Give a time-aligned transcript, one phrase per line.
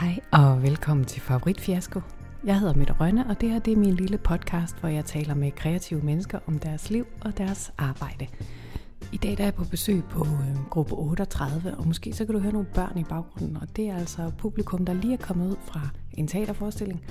[0.00, 2.00] Hej og velkommen til Favoritfiasko.
[2.44, 5.34] Jeg hedder Mette Rønne, og det her det er min lille podcast, hvor jeg taler
[5.34, 8.26] med kreative mennesker om deres liv og deres arbejde.
[9.12, 12.34] I dag der er jeg på besøg på øh, gruppe 38, og måske så kan
[12.34, 15.50] du høre nogle børn i baggrunden, og det er altså publikum, der lige er kommet
[15.50, 15.80] ud fra
[16.12, 17.04] en teaterforestilling,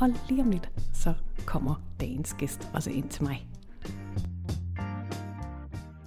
[0.00, 1.14] og lige om lidt, så
[1.46, 3.48] kommer dagens gæst også ind til mig.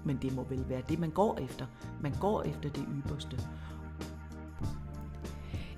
[0.06, 1.66] Men det må vel være det, man går efter.
[2.02, 3.38] Man går efter det ypperste.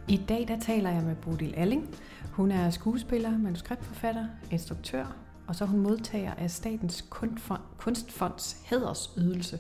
[0.10, 1.96] I dag der taler jeg med Bodil Alling.
[2.32, 5.16] Hun er skuespiller, manuskriptforfatter, instruktør,
[5.48, 7.06] og så er hun modtager af Statens
[7.78, 9.60] Kunstfonds hædersydelse,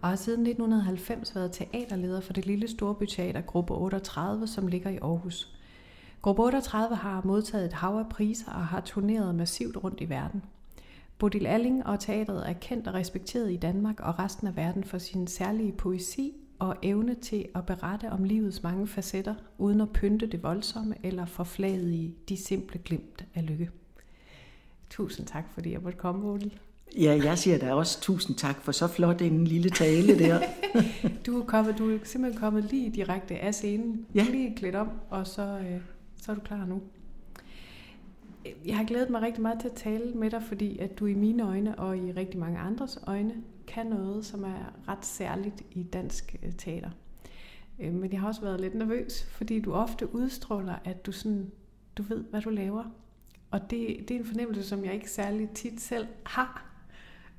[0.00, 4.96] og har siden 1990 været teaterleder for det lille storbyteater Gruppe 38, som ligger i
[4.96, 5.54] Aarhus.
[6.22, 10.42] Gruppe 38 har modtaget et hav af priser og har turneret massivt rundt i verden.
[11.18, 14.98] Bodil Alling og teatret er kendt og respekteret i Danmark og resten af verden for
[14.98, 20.26] sin særlige poesi og evne til at berette om livets mange facetter, uden at pynte
[20.26, 23.70] det voldsomme eller forflade i de simple glimt af lykke.
[24.90, 26.58] Tusind tak, fordi jeg måtte komme, Bodil.
[26.98, 30.40] Ja, jeg siger da også tusind tak for så flot en lille tale der.
[31.26, 34.26] du, er kommet, du er simpelthen kommet lige direkte af scenen, ja.
[34.30, 35.80] lige klædt om, og så, øh,
[36.16, 36.82] så er du klar nu.
[38.66, 41.14] Jeg har glædet mig rigtig meget til at tale med dig, fordi at du i
[41.14, 43.34] mine øjne og i rigtig mange andres øjne
[43.74, 46.90] kan noget, som er ret særligt i dansk øh, teater.
[47.78, 51.50] Øh, men jeg har også været lidt nervøs, fordi du ofte udstråler, at du, sådan,
[51.96, 52.84] du ved, hvad du laver.
[53.50, 56.66] Og det, det er en fornemmelse, som jeg ikke særlig tit selv har.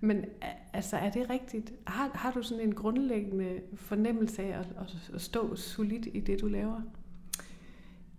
[0.01, 0.25] Men
[0.73, 1.73] altså, er det rigtigt?
[1.87, 4.67] Har, har du sådan en grundlæggende fornemmelse af at,
[5.13, 6.81] at stå solidt i det, du laver?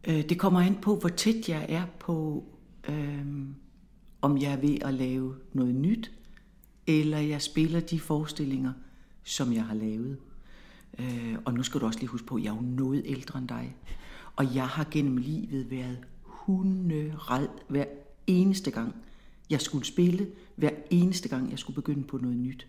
[0.08, 2.44] Øh, det kommer an på, hvor tæt jeg er på,
[2.88, 3.54] øhm,
[4.20, 6.12] om jeg er ved at lave noget nyt,
[6.86, 8.72] eller jeg spiller de forestillinger,
[9.24, 10.16] som jeg har lavet.
[10.98, 13.38] Øh, og nu skal du også lige huske på, at jeg er jo noget ældre
[13.38, 13.76] end dig.
[14.36, 17.84] Og jeg har gennem livet været hunderad hver
[18.26, 18.94] eneste gang,
[19.50, 22.66] jeg skulle spille, hver eneste gang, jeg skulle begynde på noget nyt.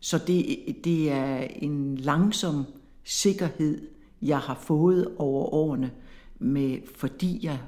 [0.00, 2.64] Så det, det er en langsom
[3.04, 3.88] sikkerhed,
[4.22, 5.90] jeg har fået over årene,
[6.38, 7.60] med, fordi jeg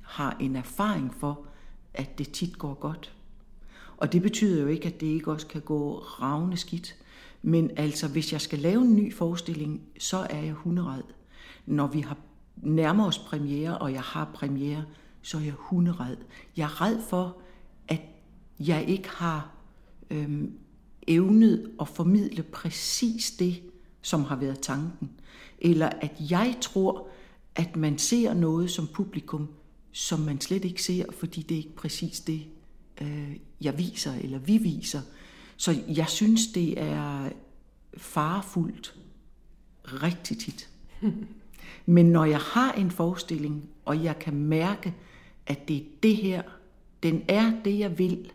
[0.00, 1.46] har en erfaring for,
[1.94, 3.14] at det tit går godt.
[4.02, 6.96] Og det betyder jo ikke, at det ikke også kan gå ravne skidt.
[7.42, 11.04] Men altså, hvis jeg skal lave en ny forestilling, så er jeg hunderet.
[11.66, 12.16] Når vi har
[12.56, 14.84] nærmer os premiere, og jeg har premiere,
[15.22, 16.18] så er jeg hunderet.
[16.56, 17.36] Jeg er red for,
[17.88, 18.00] at
[18.60, 19.54] jeg ikke har
[20.10, 20.52] øhm,
[21.06, 23.62] evnet at formidle præcis det,
[24.00, 25.10] som har været tanken.
[25.58, 27.08] Eller at jeg tror,
[27.54, 29.48] at man ser noget som publikum,
[29.92, 32.42] som man slet ikke ser, fordi det er ikke præcis det,
[33.00, 35.00] øh, jeg viser, eller vi viser.
[35.56, 37.28] Så jeg synes, det er
[37.96, 38.94] farefuldt
[39.84, 40.68] rigtig tit.
[41.86, 44.94] Men når jeg har en forestilling, og jeg kan mærke,
[45.46, 46.42] at det er det her,
[47.02, 48.32] den er det, jeg vil,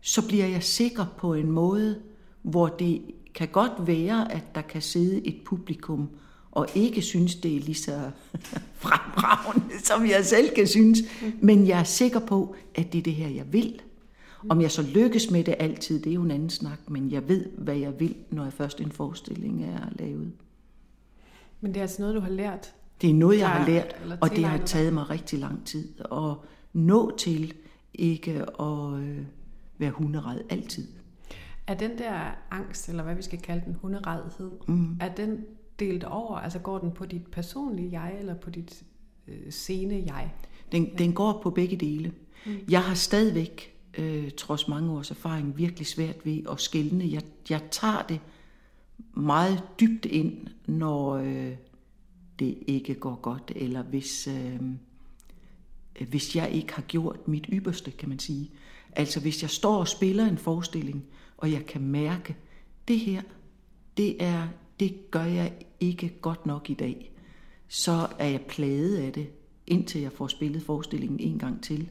[0.00, 2.00] så bliver jeg sikker på en måde,
[2.42, 3.02] hvor det
[3.34, 6.08] kan godt være, at der kan sidde et publikum
[6.50, 8.10] og ikke synes, det er lige så
[8.82, 10.98] fremragende, som jeg selv kan synes.
[11.40, 13.80] Men jeg er sikker på, at det er det her, jeg vil.
[14.48, 17.28] Om jeg så lykkes med det altid, det er jo en anden snak, men jeg
[17.28, 20.32] ved, hvad jeg vil, når jeg først en forestilling er lavet.
[21.60, 22.74] Men det er altså noget, du har lært?
[23.00, 26.34] Det er noget, jeg har lært, og det har taget mig rigtig lang tid at
[26.72, 27.54] nå til
[27.94, 29.18] ikke at øh,
[29.78, 30.88] være hunderad altid.
[31.66, 32.14] Er den der
[32.50, 34.96] angst, eller hvad vi skal kalde den, hunderedhed, mm.
[35.00, 35.44] er den
[35.78, 36.36] delt over?
[36.36, 38.82] Altså går den på dit personlige jeg, eller på dit
[39.28, 40.32] øh, scene jeg?
[40.72, 40.90] Den, ja.
[40.98, 42.12] den går på begge dele.
[42.46, 42.52] Mm.
[42.70, 47.12] Jeg har stadigvæk, øh, trods mange års erfaring, virkelig svært ved at skælne.
[47.12, 48.20] Jeg, jeg tager det
[49.14, 51.52] meget dybt ind, når øh,
[52.38, 54.60] det ikke går godt, eller hvis, øh,
[56.08, 58.50] hvis jeg ikke har gjort mit ypperste, kan man sige.
[58.92, 61.04] Altså hvis jeg står og spiller en forestilling,
[61.36, 62.36] og jeg kan mærke,
[62.88, 63.22] det her,
[63.96, 64.48] det er
[64.82, 67.12] det gør jeg ikke godt nok i dag,
[67.68, 69.26] så er jeg plaget af det,
[69.66, 71.88] indtil jeg får spillet forestillingen en gang til.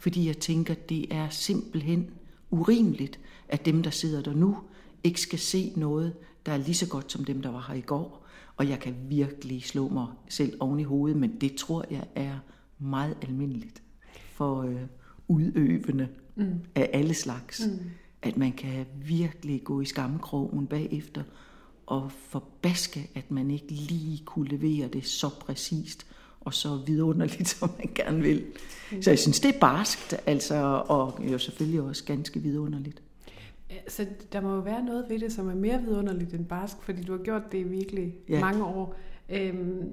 [0.00, 2.10] Fordi jeg tænker, det er simpelthen
[2.50, 4.56] urimeligt, at dem, der sidder der nu,
[5.04, 6.14] ikke skal se noget,
[6.46, 8.26] der er lige så godt som dem, der var her i går.
[8.56, 12.38] Og jeg kan virkelig slå mig selv oven i hovedet, men det tror jeg er
[12.78, 13.82] meget almindeligt
[14.32, 14.80] for øh,
[15.28, 16.60] udøvende mm.
[16.74, 17.66] af alle slags.
[17.66, 17.90] Mm.
[18.22, 21.22] At man kan virkelig gå i skammekrogen bagefter
[21.86, 26.06] og forbaske, at man ikke lige kunne levere det så præcist
[26.40, 28.44] og så vidunderligt, som man gerne vil.
[29.00, 33.02] Så jeg synes, det er barskt, altså, og jo selvfølgelig også ganske vidunderligt.
[33.88, 37.02] Så der må jo være noget ved det, som er mere vidunderligt end barsk, fordi
[37.02, 38.40] du har gjort det i virkelig ja.
[38.40, 38.94] mange år.
[39.28, 39.92] Øhm,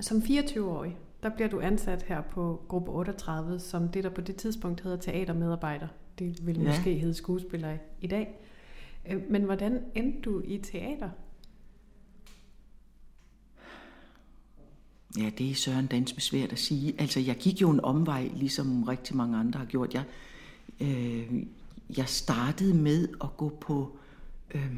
[0.00, 4.36] Som 24-årig, der bliver du ansat her på gruppe 38, som det, der på det
[4.36, 5.88] tidspunkt hedder teatermedarbejder.
[6.18, 6.68] Det vil Ja.
[6.68, 8.40] måske hedde skuespiller i dag.
[9.10, 11.10] Øh, Men hvordan endte du i teater?
[15.18, 16.94] Ja, det er Søren Dans med svært at sige.
[16.98, 19.94] Altså, jeg gik jo en omvej, ligesom rigtig mange andre har gjort.
[19.94, 20.04] Jeg,
[20.80, 21.42] øh,
[21.96, 23.96] jeg startede med at gå på
[24.54, 24.72] øh,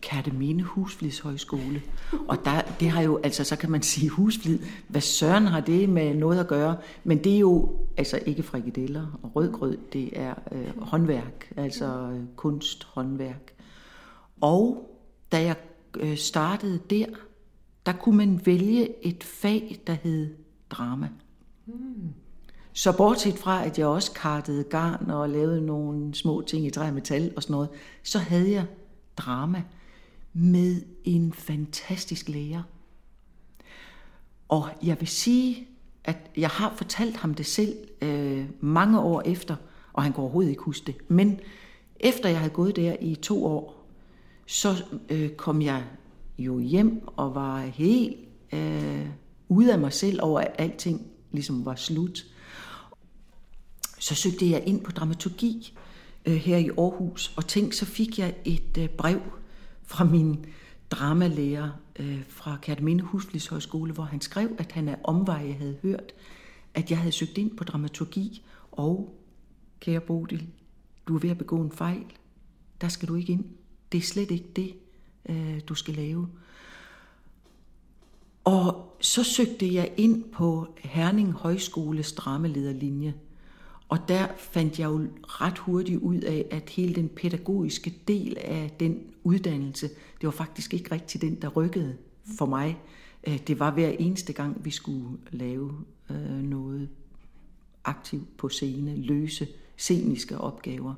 [0.00, 1.82] Kærteminde Husflidshøjskole.
[2.28, 4.58] Og der, det har jo, altså så kan man sige husflid.
[4.88, 6.76] Hvad søren har det med noget at gøre?
[7.04, 12.20] Men det er jo altså ikke frikadeller og rødgrød, det er øh, håndværk, altså øh,
[12.36, 13.52] kunst, håndværk.
[14.40, 14.90] Og
[15.32, 15.56] da jeg
[15.96, 17.06] øh, startede der,
[17.88, 20.34] der kunne man vælge et fag, der hed
[20.70, 21.08] drama.
[22.72, 26.86] Så bortset fra, at jeg også kartede garn og lavede nogle små ting i træ
[26.88, 27.68] og metal og sådan noget,
[28.02, 28.66] så havde jeg
[29.16, 29.62] drama
[30.32, 32.62] med en fantastisk lærer.
[34.48, 35.68] Og jeg vil sige,
[36.04, 39.56] at jeg har fortalt ham det selv øh, mange år efter,
[39.92, 40.96] og han kan overhovedet ikke huske det.
[41.08, 41.40] Men
[42.00, 43.86] efter jeg havde gået der i to år,
[44.46, 45.84] så øh, kom jeg
[46.38, 48.16] jo hjem og var helt
[48.52, 49.06] øh,
[49.48, 52.26] ude af mig selv over, at alting ligesom var slut.
[53.98, 55.78] Så søgte jeg ind på dramaturgi
[56.26, 59.20] øh, her i Aarhus, og tænk, så fik jeg et øh, brev
[59.82, 60.46] fra min
[60.90, 66.12] dramalærer øh, fra Kærteminde Husflidshøjskole, hvor han skrev, at han af omveje havde hørt,
[66.74, 68.42] at jeg havde søgt ind på dramaturgi,
[68.72, 69.18] og
[69.80, 70.48] kære Bodil,
[71.08, 72.04] du er ved at begå en fejl.
[72.80, 73.44] Der skal du ikke ind.
[73.92, 74.74] Det er slet ikke det,
[75.28, 76.28] øh, du skal lave.
[78.44, 83.14] Og så søgte jeg ind på Herning Højskoles dramalederlinje.
[83.88, 88.70] Og der fandt jeg jo ret hurtigt ud af, at hele den pædagogiske del af
[88.80, 91.96] den uddannelse, det var faktisk ikke rigtig den, der rykkede
[92.38, 92.78] for mig.
[93.26, 95.72] Øh, det var hver eneste gang, vi skulle lave
[96.10, 96.88] øh, noget
[97.84, 100.94] aktivt på scene, løse sceniske opgaver.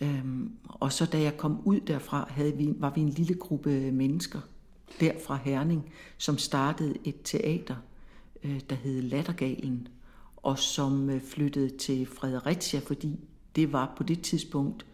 [0.00, 3.70] Øhm, og så da jeg kom ud derfra, havde vi, var vi en lille gruppe
[3.92, 4.40] mennesker
[5.00, 7.76] der fra Herning, som startede et teater,
[8.44, 9.88] øh, der hed Lattergalen,
[10.36, 13.18] og som øh, flyttede til Fredericia, fordi
[13.56, 14.86] det var på det tidspunkt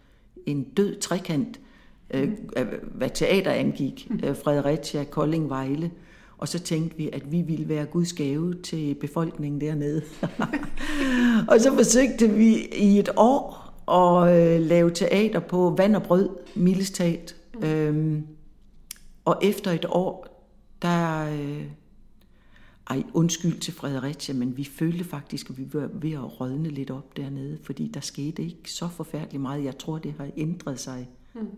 [0.46, 1.60] en død trekant,
[2.10, 2.32] øh,
[2.82, 5.90] hvad teater angik, øh, Fredericia, Kolding, Vejle.
[6.38, 10.02] Og så tænkte vi, at vi ville være Guds gave til befolkningen dernede.
[11.50, 16.28] og så forsøgte vi i et år at øh, lave teater på vand og brød,
[16.54, 17.36] mildest talt.
[17.62, 18.26] Øhm,
[19.24, 20.44] og efter et år,
[20.82, 21.30] der...
[21.32, 21.64] Øh,
[22.90, 26.90] ej, undskyld til Fredericia, men vi følte faktisk, at vi var ved at rådne lidt
[26.90, 29.64] op dernede, fordi der skete ikke så forfærdeligt meget.
[29.64, 31.08] Jeg tror, det har ændret sig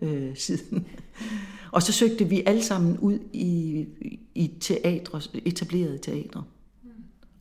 [0.02, 0.86] øh, siden.
[1.72, 3.86] og så søgte vi alle sammen ud i,
[4.34, 6.44] i teatre, etablerede teatre.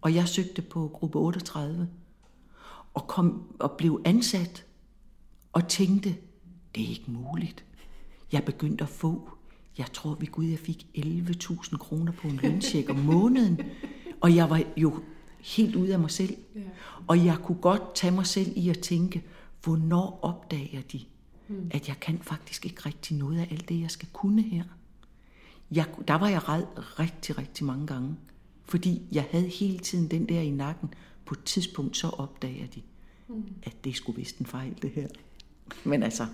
[0.02, 1.88] Og jeg søgte på gruppe 38
[2.94, 4.66] og, kom, og blev ansat
[5.54, 6.16] og tænkte,
[6.76, 7.66] det er ikke muligt.
[8.32, 9.30] Jeg begyndte at få,
[9.78, 13.62] jeg tror ved Gud, jeg fik 11.000 kroner på en løncheck om måneden.
[14.22, 15.04] Og jeg var jo
[15.40, 16.38] helt ude af mig selv.
[17.08, 19.24] Og jeg kunne godt tage mig selv i at tænke,
[19.64, 21.02] hvornår opdager de,
[21.72, 24.64] at jeg kan faktisk ikke rigtig noget af alt det, jeg skal kunne her.
[25.72, 28.16] Jeg, der var jeg red rigtig, rigtig mange gange.
[28.66, 30.94] Fordi jeg havde hele tiden den der i nakken.
[31.26, 32.82] På et tidspunkt så opdager de,
[33.64, 35.08] at det skulle vist en fejl, det her.
[35.84, 36.26] Men altså,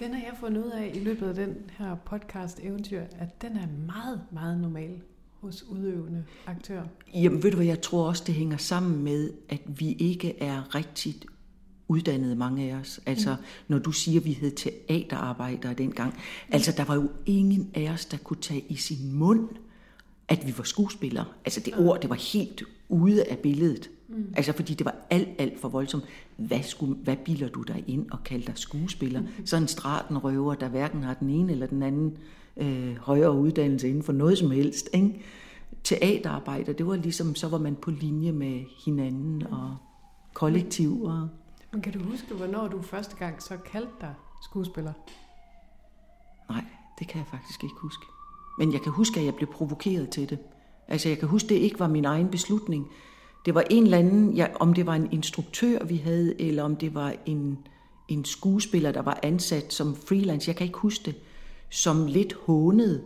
[0.00, 3.56] Den har jeg fundet ud af i løbet af den her podcast eventyr, at den
[3.56, 5.00] er meget, meget normal
[5.40, 6.84] hos udøvende aktører.
[7.14, 10.74] Jamen ved du hvad, jeg tror også, det hænger sammen med, at vi ikke er
[10.74, 11.26] rigtigt
[11.88, 13.00] uddannede, mange af os.
[13.06, 13.44] Altså, mm.
[13.68, 16.14] når du siger, at vi hed teaterarbejdere dengang.
[16.48, 19.48] Altså, der var jo ingen af os, der kunne tage i sin mund,
[20.28, 21.24] at vi var skuespillere.
[21.44, 23.90] Altså, det ord, det var helt ude af billedet.
[24.12, 24.34] Mm.
[24.36, 26.04] Altså, fordi det var alt, alt for voldsomt.
[26.36, 29.20] Hvad, skulle, hvad bilder du dig ind og kalder dig skuespiller?
[29.20, 29.46] Mm.
[29.46, 32.16] Sådan en stratenrøver, der hverken har den ene eller den anden
[32.56, 34.90] øh, højere uddannelse inden for noget som helst.
[34.92, 35.22] Ikke?
[35.84, 39.76] Teaterarbejder, det var ligesom, så var man på linje med hinanden og
[40.34, 41.02] kollektiv.
[41.02, 41.28] Og,
[41.72, 44.92] Men kan du huske, hvornår du første gang så kaldte dig skuespiller?
[46.50, 46.64] nej,
[46.98, 48.06] det kan jeg faktisk ikke huske.
[48.58, 50.38] Men jeg kan huske, at jeg blev provokeret til det.
[50.88, 52.88] Altså, jeg kan huske, det ikke var min egen beslutning.
[53.46, 56.76] Det var en eller anden, ja, om det var en instruktør, vi havde, eller om
[56.76, 57.58] det var en,
[58.08, 61.14] en skuespiller, der var ansat som freelance, jeg kan ikke huske det,
[61.70, 63.02] som lidt hånede,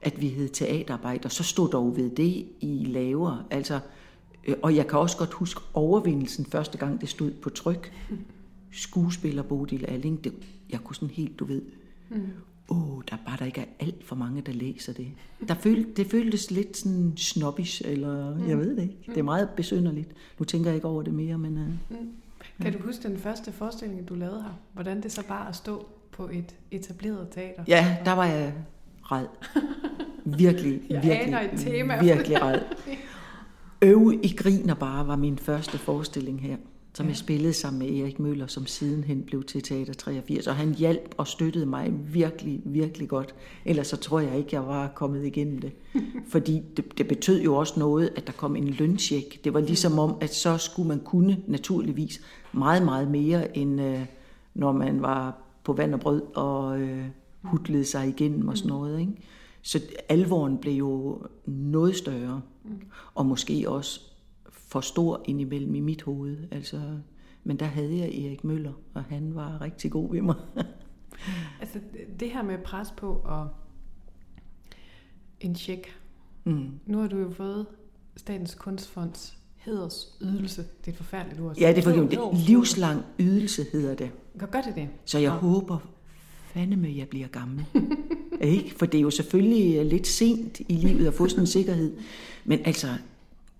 [0.00, 1.28] at vi hed teaterarbejder.
[1.28, 3.46] Så stod dog ved det i laver.
[3.50, 3.80] Altså,
[4.46, 7.92] øh, og jeg kan også godt huske overvindelsen første gang, det stod på tryk.
[8.72, 10.32] Skuespiller Bodil Alling, det,
[10.70, 11.62] jeg kunne sådan helt, du ved,
[12.10, 12.28] mm
[12.68, 15.06] åh, der er bare der ikke er alt for mange, der læser det.
[15.48, 18.48] Der føl, det føltes lidt sådan snobbish, eller mm.
[18.48, 18.98] jeg ved det ikke.
[19.06, 20.10] Det er meget besynderligt.
[20.38, 21.56] Nu tænker jeg ikke over det mere, men...
[21.58, 22.08] Uh, mm.
[22.60, 24.58] Kan du huske den første forestilling, du lavede her?
[24.72, 27.64] Hvordan det så bare at stå på et etableret teater?
[27.68, 28.54] Ja, der var jeg
[29.02, 29.26] red.
[30.24, 32.02] Virkelig, jeg virkelig, et tema.
[32.02, 32.60] virkelig red.
[33.82, 36.56] Øv i griner bare var min første forestilling her
[36.94, 37.10] som ja.
[37.10, 40.46] jeg spillede sammen med Erik Møller, som sidenhen blev til Teater 83.
[40.46, 43.34] Og han hjalp og støttede mig virkelig, virkelig godt.
[43.64, 45.72] Ellers så tror jeg ikke, jeg var kommet igennem det.
[46.32, 49.44] Fordi det, det betød jo også noget, at der kom en løncheck.
[49.44, 52.20] Det var ligesom om, at så skulle man kunne naturligvis
[52.52, 54.06] meget, meget mere, end øh,
[54.54, 57.04] når man var på vand og brød og øh,
[57.42, 59.00] hudlede sig igennem og sådan noget.
[59.00, 59.12] Ikke?
[59.62, 62.40] Så alvoren blev jo noget større.
[62.64, 62.70] Mm.
[63.14, 64.13] Og måske også
[64.74, 66.36] for stor indimellem i mit hoved.
[66.50, 66.80] Altså,
[67.44, 70.34] men der havde jeg Erik Møller, og han var rigtig god ved mig.
[71.60, 71.78] altså
[72.20, 73.48] det her med pres på og
[75.40, 75.96] en tjek.
[76.44, 76.70] Mm.
[76.86, 77.66] Nu har du jo fået
[78.16, 80.62] Statens Kunstfonds hedersydelse.
[80.80, 81.56] Det er et forfærdeligt ord.
[81.58, 82.38] Ja, det er forkert.
[82.46, 84.10] Livslang ydelse hedder det.
[84.38, 84.88] Gør det det?
[85.04, 85.36] Så jeg ja.
[85.36, 85.78] håber
[86.44, 87.66] fandeme, jeg bliver gammel.
[88.40, 88.74] ikke?
[88.78, 91.96] For det er jo selvfølgelig lidt sent i livet at få sådan en sikkerhed.
[92.44, 92.88] Men altså,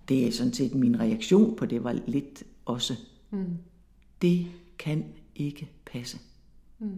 [0.08, 2.94] det er sådan set min reaktion på det var lidt også,
[3.30, 3.58] mm.
[4.22, 4.46] det
[4.78, 5.04] kan
[5.36, 6.18] ikke passe.
[6.78, 6.88] Mm.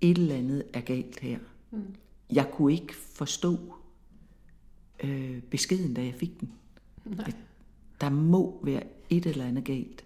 [0.00, 1.38] Et eller andet er galt her.
[1.70, 1.82] Mm.
[2.32, 3.58] Jeg kunne ikke forstå
[5.04, 6.52] øh, beskeden, da jeg fik den.
[7.04, 7.32] Nej.
[8.00, 10.04] Der må være et eller andet galt.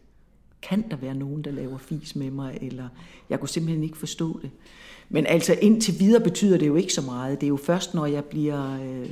[0.62, 2.58] Kan der være nogen, der laver fis med mig?
[2.62, 2.88] Eller
[3.30, 4.50] jeg kunne simpelthen ikke forstå det.
[5.08, 7.40] Men altså indtil videre betyder det jo ikke så meget.
[7.40, 9.10] Det er jo først, når jeg bliver øh,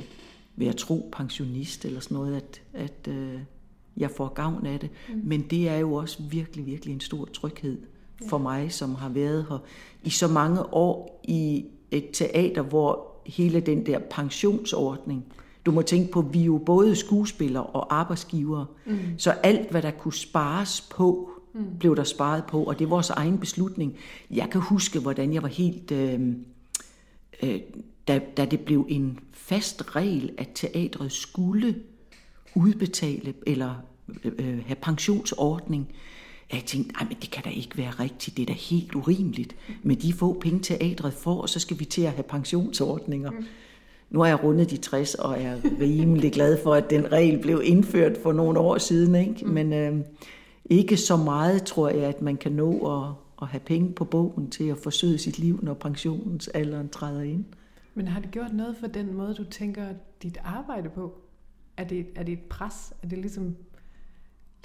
[0.55, 3.39] vil jeg tro, pensionist eller sådan noget, at, at øh,
[3.97, 4.89] jeg får gavn af det.
[5.09, 5.21] Mm.
[5.23, 7.77] Men det er jo også virkelig, virkelig en stor tryghed
[8.29, 9.57] for mig, som har været her
[10.03, 15.25] i så mange år i et teater, hvor hele den der pensionsordning,
[15.65, 18.97] du må tænke på, vi er jo både skuespillere og arbejdsgivere, mm.
[19.17, 21.65] så alt, hvad der kunne spares på, mm.
[21.79, 23.95] blev der sparet på, og det er vores egen beslutning.
[24.31, 25.91] Jeg kan huske, hvordan jeg var helt...
[25.91, 26.19] Øh,
[27.43, 27.59] øh,
[28.07, 31.75] da, da det blev en fast regel, at teatret skulle
[32.55, 33.75] udbetale eller
[34.23, 35.87] øh, øh have pensionsordning,
[36.53, 39.55] jeg tænkte, nej, men det kan da ikke være rigtigt, det er da helt urimeligt.
[39.83, 43.31] Med de få penge teatret får, og så skal vi til at have pensionsordninger.
[43.31, 43.45] Mm.
[44.09, 47.61] Nu er jeg rundet de 60 og er rimelig glad for, at den regel blev
[47.63, 49.15] indført for nogle år siden.
[49.15, 49.45] Ikke?
[49.45, 49.51] Mm.
[49.51, 49.97] Men øh,
[50.65, 54.49] ikke så meget, tror jeg, at man kan nå at, at have penge på bogen
[54.49, 57.45] til at forsøge sit liv, når pensionsalderen træder ind.
[57.95, 61.21] Men har det gjort noget for den måde, du tænker dit arbejde på?
[61.77, 62.93] Er det, er det et pres?
[63.03, 63.55] Er det ligesom,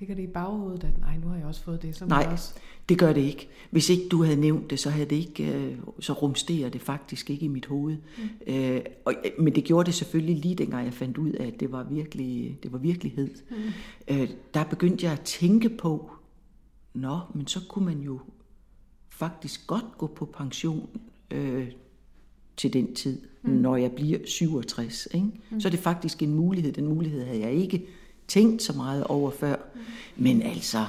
[0.00, 1.96] ligger det i baghovedet, at nej, nu har jeg også fået det?
[1.96, 2.54] Så nej, også...
[2.88, 3.49] det gør det ikke.
[3.70, 7.30] Hvis ikke du havde nævnt det, så havde det ikke, øh, så rumsterer det faktisk
[7.30, 7.96] ikke i mit hoved.
[8.46, 8.54] Mm.
[8.54, 11.72] Øh, og, men det gjorde det selvfølgelig lige dengang jeg fandt ud af, at det
[11.72, 13.28] var, virkelig, det var virkelighed.
[13.50, 13.56] Mm.
[14.08, 16.10] Øh, der begyndte jeg at tænke på,
[16.94, 18.20] nå, men så kunne man jo
[19.08, 20.88] faktisk godt gå på pension
[21.30, 21.68] øh,
[22.61, 23.50] til den tid, mm.
[23.50, 25.09] når jeg bliver 67.
[25.14, 25.26] Ikke?
[25.50, 25.61] Mm.
[25.61, 26.73] Så er det faktisk en mulighed.
[26.73, 27.87] Den mulighed havde jeg ikke
[28.29, 29.57] tænkt så meget over før.
[29.57, 29.81] Mm.
[30.17, 30.87] Men altså,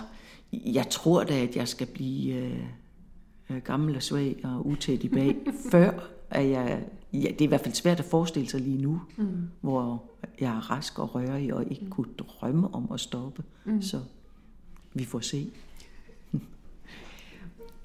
[0.51, 2.59] jeg tror da, at jeg skal blive øh,
[3.49, 5.35] øh gammel og svag og utæt i bag,
[5.71, 6.83] før at jeg...
[7.13, 9.27] Ja, det er i hvert fald svært at forestille sig lige nu, mm.
[9.61, 10.03] hvor
[10.39, 11.89] jeg er rask og rørig og ikke mm.
[11.89, 13.43] kunne drømme om at stoppe.
[13.65, 13.81] Mm.
[13.81, 13.99] Så
[14.93, 15.47] vi får se.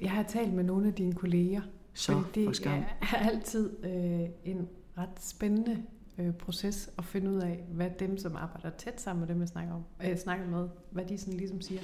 [0.00, 1.61] Jeg har talt med nogle af dine kolleger,
[1.97, 2.85] så det for skam.
[3.00, 5.83] er altid øh, en ret spændende
[6.19, 9.49] øh, proces at finde ud af, hvad dem, som arbejder tæt sammen med dem, jeg
[9.49, 11.81] snakker, om, øh, snakker med, hvad de sådan ligesom siger.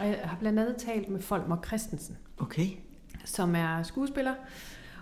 [0.00, 2.66] Og jeg har blandt andet talt med Folmer Christensen, okay.
[3.24, 4.34] som er skuespiller,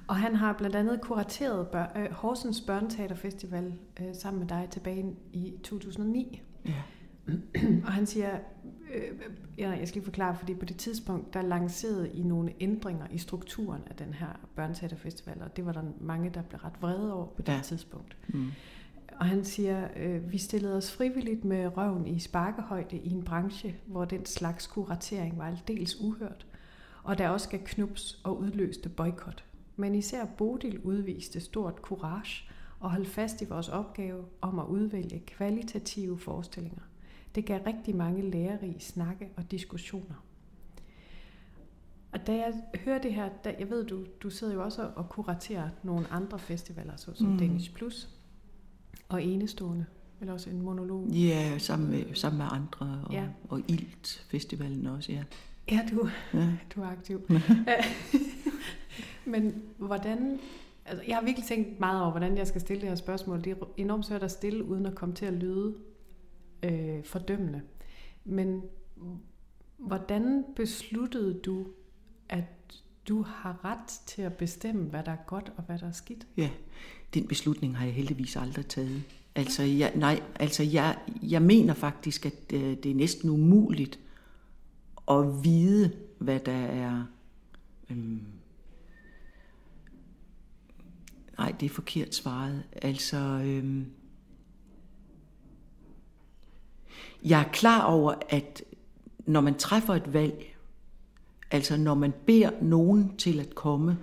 [0.06, 5.16] og han har blandt andet kurateret bør, øh, Horsens Børneteaterfestival øh, sammen med dig tilbage
[5.32, 6.42] i 2009.
[6.64, 6.72] Ja.
[7.84, 8.38] Og han siger,
[8.94, 9.02] øh,
[9.58, 13.18] ja, jeg skal lige forklare, fordi på det tidspunkt, der lancerede I nogle ændringer i
[13.18, 17.26] strukturen af den her børneteaterfestival, og det var der mange, der blev ret vrede over
[17.26, 17.60] på det ja.
[17.62, 18.16] tidspunkt.
[18.28, 18.50] Mm.
[19.16, 23.76] Og han siger, øh, vi stillede os frivilligt med røven i sparkehøjde i en branche,
[23.86, 26.46] hvor den slags kuratering var aldeles uhørt,
[27.02, 29.44] og der også gav knups og udløste boykot.
[29.76, 32.48] Men især Bodil udviste stort courage
[32.80, 36.82] og holdt fast i vores opgave om at udvælge kvalitative forestillinger.
[37.34, 40.24] Det gav rigtig mange lærerige snakke og diskussioner.
[42.12, 45.08] Og da jeg hører det her, da, jeg ved, du, du sidder jo også og
[45.08, 47.38] kuraterer nogle andre festivaler, såsom mm.
[47.38, 48.08] Danish Plus
[49.08, 49.86] og Enestående,
[50.20, 51.08] eller også en monolog.
[51.08, 53.26] Ja, sammen med, sammen med andre, og, ja.
[53.48, 55.24] og Ilt Festivalen også, ja.
[55.70, 56.48] Ja, du, ja.
[56.74, 57.20] du er aktiv.
[59.32, 60.38] Men hvordan
[60.84, 63.44] Altså, jeg har virkelig tænkt meget over, hvordan jeg skal stille det her spørgsmål.
[63.44, 65.74] Det er enormt svært at stille, uden at komme til at lyde
[66.62, 67.62] øh, fordømmende.
[68.24, 68.62] Men
[69.78, 71.66] hvordan besluttede du,
[72.28, 72.44] at
[73.08, 76.26] du har ret til at bestemme, hvad der er godt og hvad der er skidt?
[76.36, 76.50] Ja,
[77.14, 79.02] den beslutning har jeg heldigvis aldrig taget.
[79.34, 83.98] Altså, jeg, nej, altså jeg, jeg mener faktisk, at det, øh, det er næsten umuligt
[85.10, 87.04] at vide, hvad der er...
[87.90, 88.22] Øhm,
[91.38, 92.62] nej, det er forkert svaret.
[92.82, 93.86] Altså, øhm,
[97.24, 98.62] jeg er klar over, at
[99.26, 100.56] når man træffer et valg,
[101.50, 103.98] altså når man beder nogen til at komme,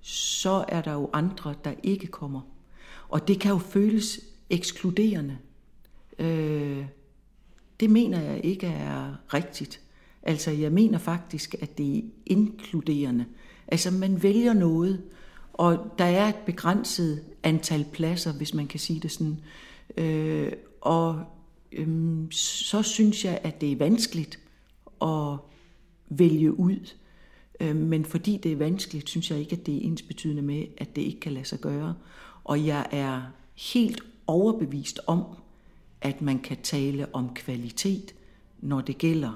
[0.00, 2.40] så er der jo andre, der ikke kommer.
[3.08, 4.20] Og det kan jo føles
[4.50, 5.38] ekskluderende.
[6.18, 6.86] Øh,
[7.80, 9.80] det mener jeg ikke er rigtigt.
[10.22, 13.24] Altså jeg mener faktisk, at det er inkluderende.
[13.68, 15.02] Altså man vælger noget,
[15.52, 19.40] og der er et begrænset antal pladser, hvis man kan sige det sådan.
[19.96, 21.24] Øh, og
[21.72, 24.38] øhm, så synes jeg, at det er vanskeligt
[25.02, 25.36] at
[26.08, 26.94] vælge ud.
[27.60, 30.66] Øhm, men fordi det er vanskeligt, synes jeg ikke, at det er ens betydende med,
[30.78, 31.94] at det ikke kan lade sig gøre.
[32.44, 33.22] Og jeg er
[33.54, 35.24] helt overbevist om,
[36.00, 38.14] at man kan tale om kvalitet,
[38.60, 39.32] når det gælder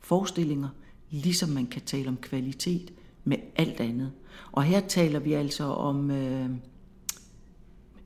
[0.00, 0.68] forestillinger,
[1.10, 2.92] ligesom man kan tale om kvalitet
[3.24, 4.12] med alt andet.
[4.52, 6.50] Og her taler vi altså om øh,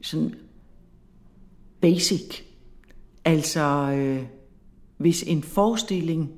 [0.01, 0.35] sådan
[1.81, 2.50] basic.
[3.31, 3.61] Altså,
[3.95, 4.23] øh,
[4.97, 6.31] hvis en forestilling,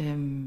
[0.00, 0.44] øh,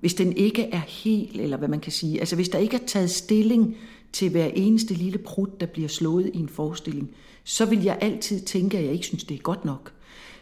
[0.00, 2.86] hvis den ikke er hel, eller hvad man kan sige, altså hvis der ikke er
[2.86, 3.76] taget stilling
[4.12, 7.10] til hver eneste lille prut, der bliver slået i en forestilling,
[7.44, 9.92] så vil jeg altid tænke, at jeg ikke synes, det er godt nok.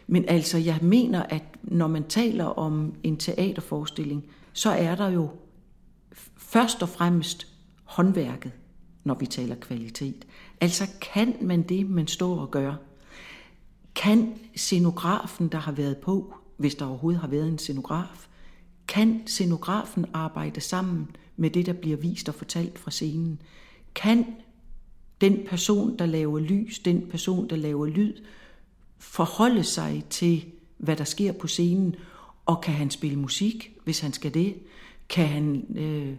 [0.07, 5.29] Men altså, jeg mener, at når man taler om en teaterforestilling, så er der jo
[6.37, 7.47] først og fremmest
[7.83, 8.51] håndværket,
[9.03, 10.27] når vi taler kvalitet.
[10.61, 12.86] Altså, kan man det, man står og gør?
[13.97, 18.27] Kan scenografen, der har været på, hvis der overhovedet har været en scenograf,
[18.87, 23.41] kan scenografen arbejde sammen med det, der bliver vist og fortalt fra scenen?
[23.95, 24.25] Kan
[25.21, 28.13] den person, der laver lys, den person, der laver lyd,
[28.97, 30.45] forholde sig til,
[30.77, 31.95] hvad der sker på scenen,
[32.45, 34.55] og kan han spille musik, hvis han skal det?
[35.09, 36.13] Kan han øh,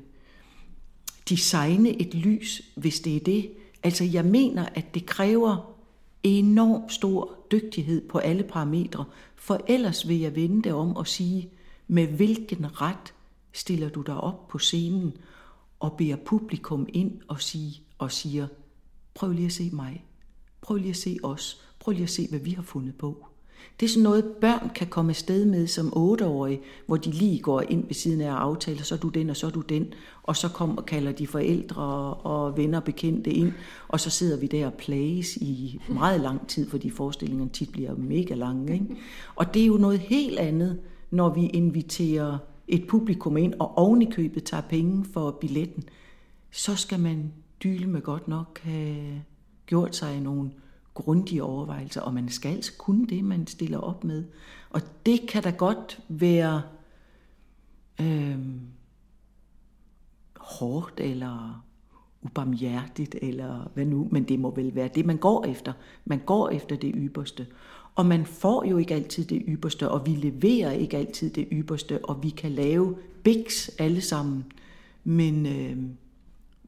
[1.29, 3.51] designe et lys, hvis det er det?
[3.83, 5.78] Altså, jeg mener, at det kræver
[6.23, 9.05] enorm stor dygtighed på alle parametre,
[9.37, 11.51] for ellers vil jeg vende det om og sige,
[11.89, 13.15] med hvilken ret
[13.53, 15.13] stiller du dig op på scenen
[15.81, 18.49] og beder publikum ind og, sige, og siger,
[19.15, 20.05] prøv lige at se mig,
[20.61, 23.27] prøv lige at se os, prøv lige at se, hvad vi har fundet på.
[23.81, 27.61] Det er sådan noget, børn kan komme afsted med som otteårige, hvor de lige går
[27.61, 29.87] ind ved siden af og aftaler, så er du den, og så er du den.
[30.23, 31.83] Og så kommer og kalder de forældre
[32.15, 33.53] og venner og bekendte ind,
[33.89, 37.95] og så sidder vi der og plages i meget lang tid, fordi forestillingerne tit bliver
[37.97, 38.73] mega lange.
[38.73, 38.97] Ikke?
[39.37, 40.79] Og det er jo noget helt andet,
[41.11, 45.85] når vi inviterer et publikum ind, og ovenikøbet tager penge for billetten.
[46.51, 49.23] Så skal man dyle med godt nok have
[49.67, 50.51] gjort sig nogle
[51.03, 54.25] grundige overvejelser, og man skal altså kunne det, man stiller op med.
[54.71, 56.63] Og det kan da godt være
[58.01, 58.39] øh,
[60.37, 61.65] hårdt eller
[62.23, 65.73] ubarmhjertigt, eller hvad nu, men det må vel være det, man går efter.
[66.05, 67.47] Man går efter det ypperste.
[67.95, 72.05] Og man får jo ikke altid det ypperste, og vi leverer ikke altid det ypperste,
[72.05, 74.45] og vi kan lave biks alle sammen.
[75.05, 75.77] Men øh,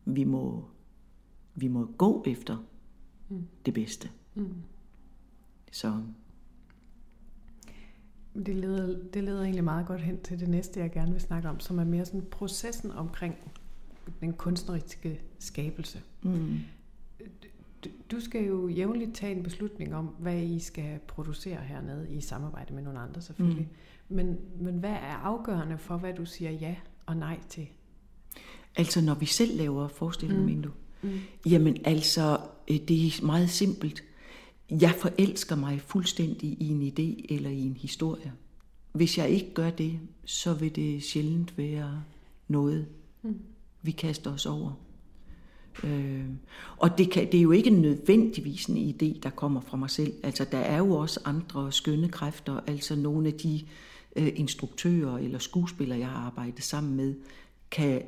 [0.04, 0.64] vi, må,
[1.54, 2.56] vi må gå efter
[3.28, 3.46] mm.
[3.66, 4.10] det bedste.
[4.40, 4.54] Mm.
[5.72, 6.02] Så.
[8.46, 11.48] Det leder, det leder egentlig meget godt hen til det næste, jeg gerne vil snakke
[11.48, 13.36] om, som er mere sådan processen omkring
[14.20, 16.02] den kunstneriske skabelse.
[16.22, 16.58] Mm.
[18.10, 22.74] Du, skal jo jævnligt tage en beslutning om, hvad I skal producere hernede i samarbejde
[22.74, 23.68] med nogle andre selvfølgelig.
[24.08, 24.16] Mm.
[24.16, 26.74] Men, men hvad er afgørende for, hvad du siger ja
[27.06, 27.68] og nej til?
[28.76, 30.50] Altså når vi selv laver forestillinger, mm.
[30.50, 30.70] mener du?
[31.02, 31.18] Mm.
[31.46, 32.38] Jamen altså,
[32.70, 34.04] øh, det er meget simpelt.
[34.70, 38.32] Jeg forelsker mig fuldstændig i en idé eller i en historie.
[38.92, 42.02] Hvis jeg ikke gør det, så vil det sjældent være
[42.48, 42.86] noget,
[43.22, 43.38] mm.
[43.82, 44.72] vi kaster os over.
[45.84, 46.24] Øh,
[46.76, 50.12] og det, kan, det er jo ikke nødvendigvis en idé, der kommer fra mig selv.
[50.22, 53.60] Altså, der er jo også andre skønne kræfter, altså nogle af de
[54.16, 57.14] øh, instruktører eller skuespillere, jeg har arbejdet sammen med,
[57.70, 58.02] kan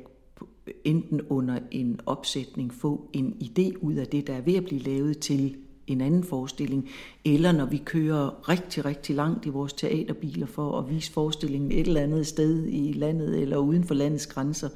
[0.83, 4.81] enten under en opsætning få en idé ud af det, der er ved at blive
[4.81, 5.55] lavet til
[5.87, 6.89] en anden forestilling,
[7.25, 11.87] eller når vi kører rigtig, rigtig langt i vores teaterbiler for at vise forestillingen et
[11.87, 14.69] eller andet sted i landet eller uden for landets grænser,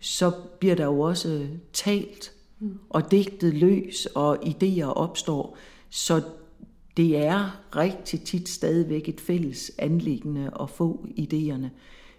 [0.00, 2.32] så bliver der jo også talt
[2.90, 5.56] og digtet løs, og idéer opstår.
[5.90, 6.22] Så
[6.96, 11.66] det er rigtig tit stadigvæk et fælles anliggende at få idéerne.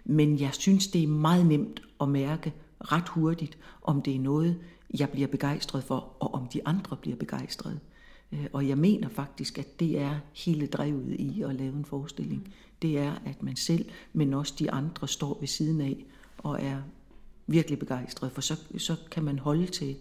[0.05, 4.59] Men jeg synes, det er meget nemt at mærke ret hurtigt, om det er noget,
[4.99, 7.79] jeg bliver begejstret for, og om de andre bliver begejstrede.
[8.33, 12.53] Øh, og jeg mener faktisk, at det er hele drevet i at lave en forestilling.
[12.81, 16.05] Det er, at man selv, men også de andre, står ved siden af
[16.37, 16.81] og er
[17.47, 19.95] virkelig begejstret, for så, så kan man holde til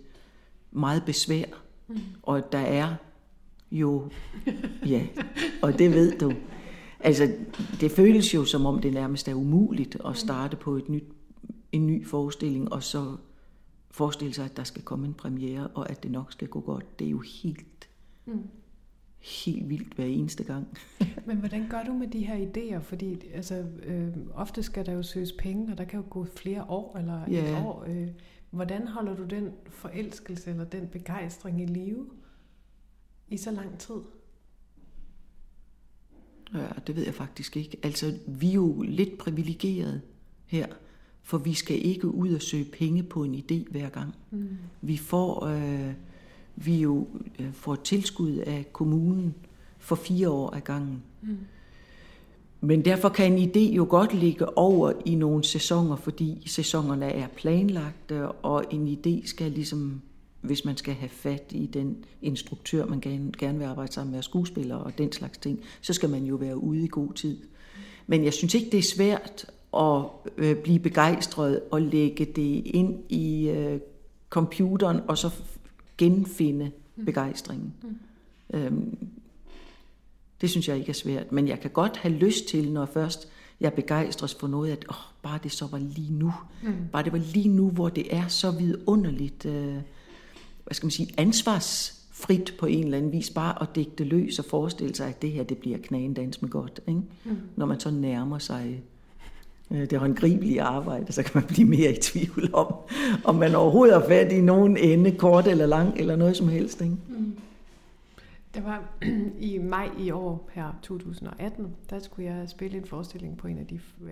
[0.71, 1.45] meget besvær.
[1.89, 1.99] Mm.
[2.23, 2.95] Og der er
[3.73, 4.11] jo,
[4.87, 5.07] ja,
[5.63, 6.33] og det ved du.
[7.01, 7.35] Altså,
[7.81, 11.05] det føles jo som om det nærmest er umuligt at starte på et nyt,
[11.73, 13.17] en ny forestilling, og så
[13.91, 16.99] forestille sig, at der skal komme en premiere, og at det nok skal gå godt.
[16.99, 17.67] Det er jo helt,
[18.27, 18.49] mm.
[19.19, 20.79] helt vildt hver eneste gang.
[21.27, 22.79] Men hvordan gør du med de her idéer?
[22.79, 26.65] Fordi altså, øh, ofte skal der jo søges penge, og der kan jo gå flere
[26.65, 27.59] år eller ja.
[27.59, 27.85] et år.
[27.89, 28.09] Øh,
[28.51, 32.07] hvordan holder du den forelskelse eller den begejstring i live
[33.29, 34.01] i så lang tid?
[36.55, 37.79] Ja, det ved jeg faktisk ikke.
[37.83, 40.01] Altså, vi er jo lidt privilegerede
[40.47, 40.67] her,
[41.23, 44.15] for vi skal ikke ud og søge penge på en idé hver gang.
[44.31, 44.49] Mm.
[44.81, 45.95] Vi får øh,
[46.57, 47.07] vi jo
[47.39, 49.35] øh, får tilskud af kommunen
[49.79, 51.03] for fire år ad gangen.
[51.23, 51.39] Mm.
[52.61, 57.27] Men derfor kan en idé jo godt ligge over i nogle sæsoner, fordi sæsonerne er
[57.37, 60.01] planlagte, og en idé skal ligesom,
[60.41, 64.23] hvis man skal have fat i den instruktør, man gerne, gerne vil arbejde sammen med
[64.23, 67.39] skuespillere og den slags ting, så skal man jo være ude i god tid.
[68.07, 70.05] Men jeg synes ikke, det er svært at
[70.37, 73.81] øh, blive begejstret og lægge det ind i øh,
[74.31, 75.31] computeren, og så
[75.99, 77.05] genfinde mm.
[77.05, 77.75] begejstringen.
[77.83, 77.97] Mm.
[78.59, 79.09] Øhm,
[80.41, 83.29] det synes jeg ikke er svært, men jeg kan godt have lyst til, når først
[83.61, 86.33] jeg begejstres for noget, at oh, bare det så var lige nu.
[86.63, 86.75] Mm.
[86.93, 89.77] Bare det var lige nu, hvor det er så vidunderligt, øh,
[90.65, 94.45] hvad skal man sige, ansvarsfrit på en eller anden vis, bare at digte løs og
[94.45, 96.81] forestille sig, at det her, det bliver knagen dans med godt.
[96.89, 97.01] Ikke?
[97.25, 97.37] Mm.
[97.57, 98.83] Når man så nærmer sig
[99.73, 102.75] det håndgribelige arbejde, så kan man blive mere i tvivl om,
[103.25, 106.81] om man overhovedet har fat i nogen ende, kort eller lang, eller noget som helst.
[106.81, 106.97] Ikke?
[107.09, 107.37] Mm.
[108.55, 108.85] Det var
[109.51, 113.67] i maj i år, her 2018, der skulle jeg spille en forestilling på en af
[113.67, 114.11] de øh,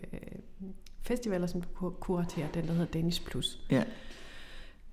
[1.02, 3.60] festivaler, som du kuraterer, den der hedder Danish Plus.
[3.70, 3.82] Ja.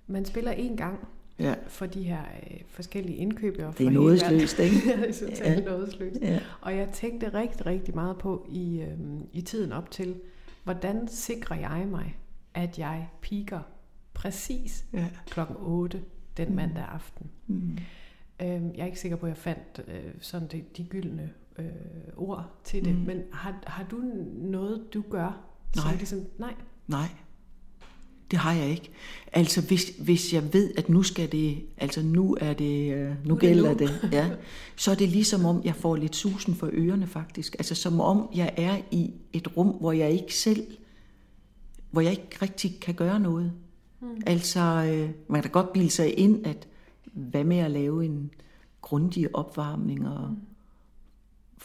[0.08, 1.08] Man spiller en gang
[1.40, 1.56] ja.
[1.68, 3.74] for de her øh, forskellige indkøbere.
[3.78, 4.76] Det er nådesløst, ikke?
[5.08, 5.60] det er ja.
[5.60, 6.22] nådesløst.
[6.22, 6.40] Ja.
[6.62, 8.98] Og jeg tænkte rigtig, rigtig meget på i, øh,
[9.34, 10.16] i tiden op til,
[10.68, 12.18] hvordan sikrer jeg mig,
[12.54, 13.60] at jeg piker
[14.14, 15.10] præcis ja.
[15.26, 16.04] klokken 8
[16.38, 16.56] den mm.
[16.56, 17.30] mandag aften.
[17.48, 17.78] Mm.
[18.42, 21.66] Øhm, jeg er ikke sikker på, at jeg fandt øh, sådan de, de gyldne øh,
[22.18, 23.02] ord til det, mm.
[23.02, 23.98] men har, har du
[24.36, 25.44] noget, du gør?
[25.76, 25.96] Nej.
[25.96, 26.54] Ligesom, nej.
[26.88, 27.08] Nej,
[28.32, 28.90] det har jeg ikke.
[29.32, 33.16] Altså hvis, hvis jeg ved, at nu skal det, altså nu er det, øh, nu,
[33.26, 34.30] nu gælder det, det ja,
[34.76, 37.56] så er det ligesom om, jeg får lidt susen for ørerne faktisk.
[37.60, 40.68] Altså som om jeg er i et rum, hvor jeg ikke selv,
[41.92, 43.52] hvor jeg ikke rigtig kan gøre noget.
[44.02, 44.08] Mm.
[44.26, 46.68] Altså øh, man kan godt bilde sig ind, at
[47.14, 48.32] hvad med at lave en
[48.82, 50.38] grundig opvarmning og mm.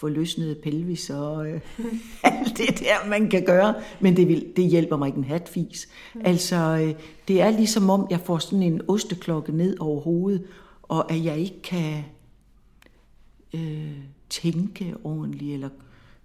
[0.02, 1.60] Få løsnet pelvis og øh,
[2.24, 3.74] alt det der, man kan gøre.
[4.00, 5.88] Men det, vil, det hjælper mig ikke en hatfis.
[6.14, 6.20] Mm.
[6.24, 6.94] Altså, øh,
[7.28, 10.44] det er ligesom om, jeg får sådan en osteklokke ned over hovedet,
[10.82, 12.04] og at jeg ikke kan
[13.54, 13.98] øh,
[14.30, 15.68] tænke ordentligt, eller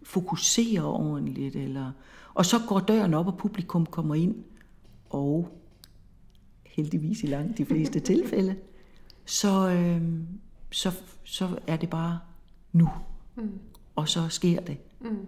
[0.03, 1.55] fokusere ordentligt.
[1.55, 1.91] Eller,
[2.33, 4.35] og så går døren op, og publikum kommer ind,
[5.09, 5.49] og
[6.65, 8.55] heldigvis i langt de fleste tilfælde,
[9.25, 10.01] så, øh,
[10.71, 10.91] så,
[11.23, 12.19] så er det bare
[12.71, 12.89] nu.
[13.37, 13.59] Mm.
[13.95, 14.77] Og så sker det.
[14.99, 15.25] Mm.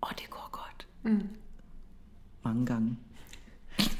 [0.00, 0.86] Og det går godt.
[1.02, 1.28] Mm.
[2.44, 2.96] Mange gange.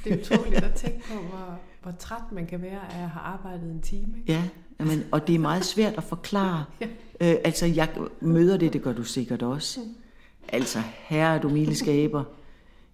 [0.05, 3.23] Det er utroligt at tænke på, hvor, hvor træt man kan være af at have
[3.23, 4.19] arbejdet en time.
[4.19, 4.33] Ikke?
[4.33, 4.43] Ja,
[4.85, 6.65] men, og det er meget svært at forklare.
[6.81, 6.87] ja.
[7.21, 7.89] øh, altså, jeg
[8.21, 9.81] møder det, det gør du sikkert også.
[9.81, 9.95] Mm.
[10.49, 12.25] Altså, herre du milde skaber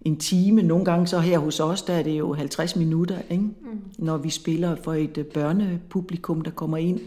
[0.01, 0.63] en time.
[0.63, 3.43] Nogle gange så her hos os, der er det jo 50 minutter, ikke?
[3.43, 3.81] Mm.
[3.97, 6.99] når vi spiller for et øh, børnepublikum, der kommer ind.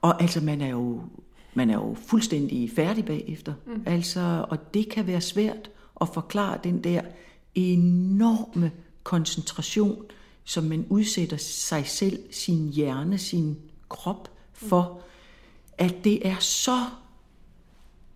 [0.00, 1.00] Og altså, man er jo,
[1.54, 3.54] man er jo fuldstændig færdig bagefter.
[3.66, 3.82] Mm.
[3.86, 7.00] Altså, og det kan være svært at forklare den der
[7.54, 8.70] enorme
[9.02, 10.04] koncentration,
[10.44, 13.56] som man udsætter sig selv, sin hjerne, sin
[13.88, 15.00] krop for,
[15.78, 16.78] at det er så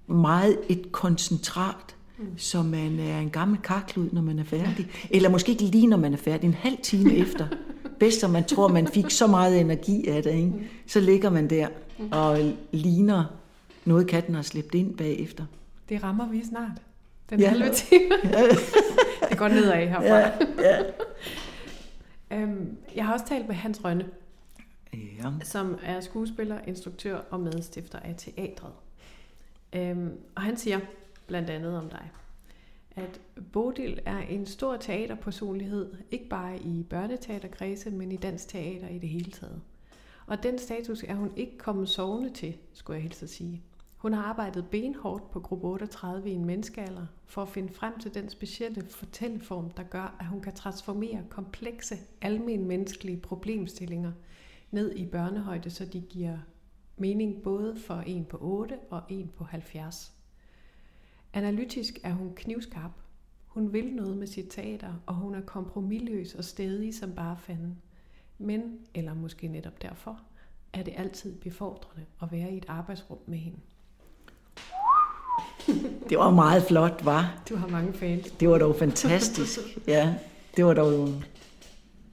[0.07, 2.27] meget et koncentrat, Mm.
[2.37, 4.89] Så man er en gammel karklud, når man er færdig.
[5.11, 6.47] Eller måske ikke lige, når man er færdig.
[6.47, 7.47] En halv time efter.
[8.01, 10.35] Bedst, om man tror, man fik så meget energi af det.
[10.35, 10.53] Ikke?
[10.87, 11.69] Så ligger man der
[12.13, 12.39] og
[12.73, 13.25] ligner
[13.85, 15.45] noget, katten har slæbt ind bagefter.
[15.89, 16.83] Det rammer vi snart.
[17.31, 17.49] Den ja.
[17.49, 18.15] halve time.
[19.31, 20.05] det går nedad herfra.
[20.05, 20.83] Ja, ja.
[22.31, 24.07] Øhm, jeg har også talt med Hans Rønne,
[24.95, 25.31] Ja.
[25.43, 28.73] som er skuespiller, instruktør og medstifter af teatret.
[29.73, 30.81] Øhm, og han siger
[31.27, 32.11] blandt andet om dig,
[32.97, 33.21] at
[33.53, 39.09] Bodil er en stor teaterpersonlighed, ikke bare i børneteaterkredse, men i dansk teater i det
[39.09, 39.61] hele taget.
[40.29, 43.63] Og den status er hun ikke kommet sovende til, skulle jeg helst at sige.
[43.97, 48.15] Hun har arbejdet benhårdt på gruppe 38 i en menneskealder for at finde frem til
[48.15, 54.13] den specielle fortælleform, der gør, at hun kan transformere komplekse, almen menneskelige problemstillinger
[54.71, 56.39] ned i børnehøjde, så de giver
[56.97, 60.13] mening både for en på 8 og en på 70.
[61.33, 62.93] Analytisk er hun knivskarp.
[63.47, 67.83] Hun vil noget med sit teater, og hun er kompromilløs og stedig som bare fanden.
[68.39, 70.21] Men, eller måske netop derfor,
[70.73, 73.59] er det altid befordrende at være i et arbejdsrum med hende.
[76.09, 77.43] Det var meget flot, var.
[77.49, 78.31] Du har mange fans.
[78.31, 79.59] Det var dog fantastisk.
[79.87, 80.15] Ja,
[80.57, 81.09] det var dog...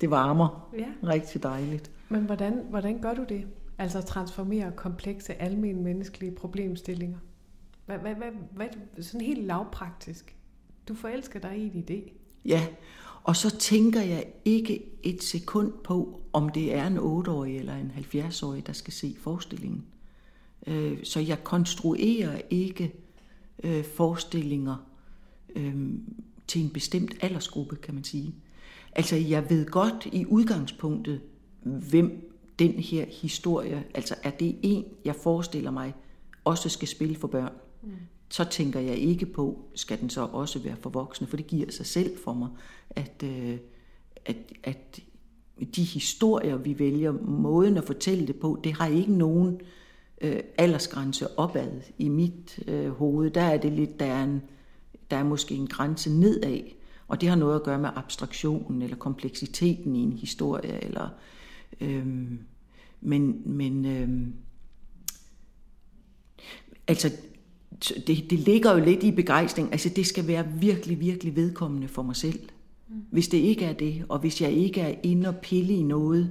[0.01, 0.69] Det varmer.
[0.77, 1.91] Ja, Rigtig dejligt.
[2.09, 3.47] men hvordan, hvordan gør du det?
[3.77, 7.17] Altså at transformere komplekse, almen menneskelige problemstillinger.
[7.85, 10.35] Hvad, hvad, hvad, hvad, sådan helt lavpraktisk.
[10.87, 12.11] Du forelsker dig i en idé.
[12.45, 12.65] Ja,
[13.25, 17.91] og så tænker jeg ikke et sekund på, om det er en 8-årig eller en
[17.97, 19.85] 70-årig, der skal se forestillingen.
[20.67, 22.93] Øh, Så jeg konstruerer ikke
[23.63, 24.75] øh, forestillinger
[25.55, 25.75] øh,
[26.47, 28.35] til en bestemt aldersgruppe, kan man sige.
[28.91, 31.21] Altså, jeg ved godt i udgangspunktet,
[31.63, 35.93] hvem den her historie, altså er det en, jeg forestiller mig,
[36.43, 37.53] også skal spille for børn.
[37.83, 37.91] Mm.
[38.29, 41.71] Så tænker jeg ikke på, skal den så også være for voksne, for det giver
[41.71, 42.49] sig selv for mig,
[42.95, 43.57] at, øh,
[44.25, 45.01] at, at
[45.75, 49.61] de historier, vi vælger, måden at fortælle det på, det har ikke nogen
[50.21, 53.29] øh, aldersgrænse opad i mit øh, hoved.
[53.31, 54.41] Der er det lidt, der er, en,
[55.11, 56.61] der er måske en grænse nedad,
[57.07, 60.83] og det har noget at gøre med abstraktionen eller kompleksiteten i en historie.
[60.83, 61.09] Eller,
[61.81, 62.39] øhm,
[63.01, 64.33] men men øhm,
[66.87, 67.11] altså,
[68.07, 69.71] det, det ligger jo lidt i begejstring.
[69.71, 72.39] Altså, det skal være virkelig, virkelig vedkommende for mig selv.
[72.87, 76.29] Hvis det ikke er det, og hvis jeg ikke er inde og pille i noget,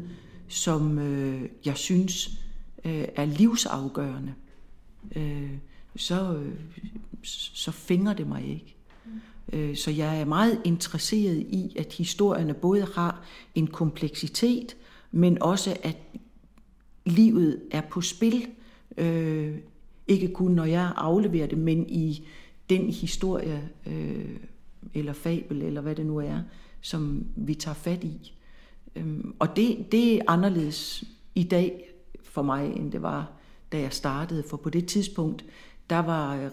[0.49, 2.39] som øh, jeg synes
[2.85, 4.35] øh, er livsafgørende,
[5.17, 5.51] øh,
[5.97, 6.55] så, øh,
[7.23, 8.77] så fænger det mig ikke.
[9.53, 14.77] Øh, Så jeg er meget interesseret i, at historierne både har en kompleksitet,
[15.13, 15.97] men også at
[17.07, 18.47] livet er på spil.
[18.97, 19.57] Øh,
[20.09, 22.27] ikke kun når jeg afleverer det, men i
[22.71, 24.37] den historie, øh,
[24.95, 26.41] eller fabel, eller hvad det nu er,
[26.81, 28.35] som vi tager fat i.
[28.97, 31.91] Øhm, og det, det er anderledes i dag
[32.23, 33.33] for mig, end det var,
[33.73, 34.43] da jeg startede.
[34.51, 35.45] For på det tidspunkt,
[35.91, 36.51] der var øh,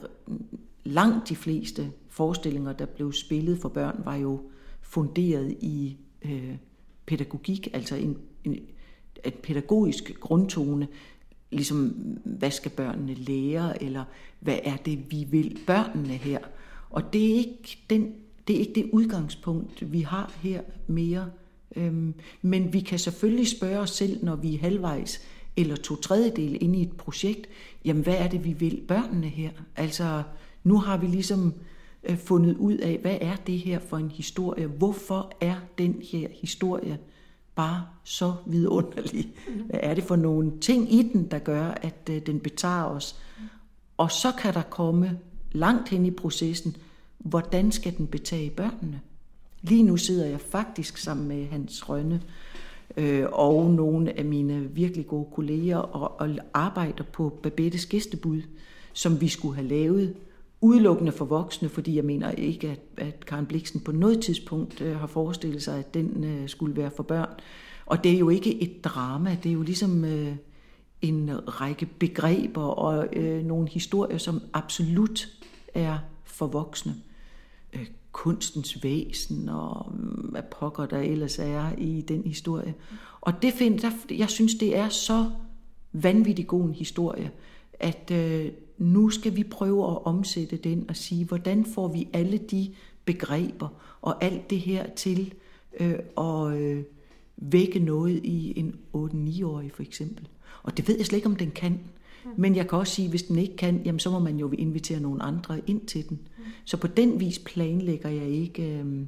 [0.84, 4.41] langt de fleste forestillinger, der blev spillet for børn, var jo
[4.82, 6.56] funderet i øh,
[7.06, 8.60] pædagogik, altså en, en,
[9.26, 10.88] en pædagogisk grundtone,
[11.52, 11.88] ligesom
[12.24, 14.04] hvad skal børnene lære, eller
[14.39, 16.39] hvad er det, vi vil børnene her.
[16.91, 18.13] Og det er ikke, den,
[18.47, 21.30] det, er ikke det udgangspunkt, vi har her mere.
[21.75, 25.21] Øhm, men vi kan selvfølgelig spørge os selv, når vi er halvvejs
[25.56, 27.49] eller to tredjedel inde i et projekt,
[27.86, 29.49] jamen hvad er det, vi vil børnene her?
[29.75, 30.23] Altså,
[30.63, 31.54] nu har vi ligesom
[32.04, 34.67] øh, fundet ud af, hvad er det her for en historie?
[34.67, 36.99] Hvorfor er den her historie
[37.56, 39.34] bare så vidunderlig?
[39.69, 43.15] Hvad er det for nogle ting i den, der gør, at øh, den betager os?
[43.97, 45.19] Og så kan der komme
[45.52, 46.76] langt hen i processen,
[47.18, 49.02] hvordan skal den betage børnene?
[49.62, 52.22] Lige nu sidder jeg faktisk sammen med Hans Rønne
[52.98, 58.42] øh, og nogle af mine virkelig gode kolleger og, og arbejder på Babettes gæstebud,
[58.94, 60.16] som vi skulle have lavet
[60.62, 64.96] udelukkende for voksne, fordi jeg mener ikke, at, at Karen Bliksen på noget tidspunkt øh,
[64.96, 67.30] har forestillet sig, at den øh, skulle være for børn.
[67.86, 70.36] Og det er jo ikke et drama, det er jo ligesom øh,
[71.02, 71.30] en
[71.62, 75.28] række begreber og øh, nogle historier, som absolut
[75.74, 76.96] er for voksne.
[77.74, 82.74] Øh, kunstens væsen og mm, hvad pokker der ellers er i den historie.
[83.22, 85.32] Og det find, der, jeg synes, det er så
[85.92, 87.32] vanvittig god en historie,
[87.74, 92.38] at øh, nu skal vi prøve at omsætte den og sige, hvordan får vi alle
[92.38, 92.74] de
[93.06, 93.68] begreber
[94.02, 95.34] og alt det her til
[95.80, 96.84] øh, at øh,
[97.38, 100.28] vække noget i en 8-9-årig for eksempel.
[100.63, 101.80] Og det ved jeg slet ikke, om den kan.
[102.38, 104.52] Men jeg kan også sige, at hvis den ikke kan, jamen så må man jo
[104.52, 106.19] invitere nogle andre ind til den.
[106.65, 109.06] Så på den vis planlægger jeg ikke, øh,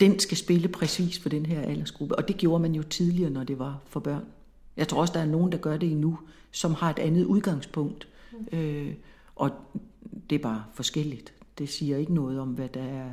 [0.00, 2.16] den skal spille præcis for den her aldersgruppe.
[2.16, 4.24] Og det gjorde man jo tidligere, når det var for børn.
[4.76, 6.18] Jeg tror også, der er nogen, der gør det endnu,
[6.50, 8.08] som har et andet udgangspunkt.
[8.52, 8.94] Øh,
[9.36, 9.50] og
[10.30, 11.34] det er bare forskelligt.
[11.58, 13.12] Det siger ikke noget om, hvad der er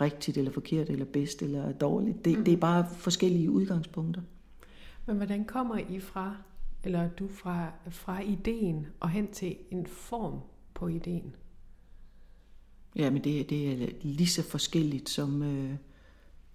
[0.00, 2.24] rigtigt eller forkert eller bedst eller dårligt.
[2.24, 4.22] Det, det er bare forskellige udgangspunkter.
[5.06, 6.36] Men hvordan kommer I fra,
[6.84, 10.40] eller du fra, fra ideen og hen til en form
[10.74, 11.36] på ideen?
[12.96, 15.74] Ja, men det, det er lige så forskelligt som, øh,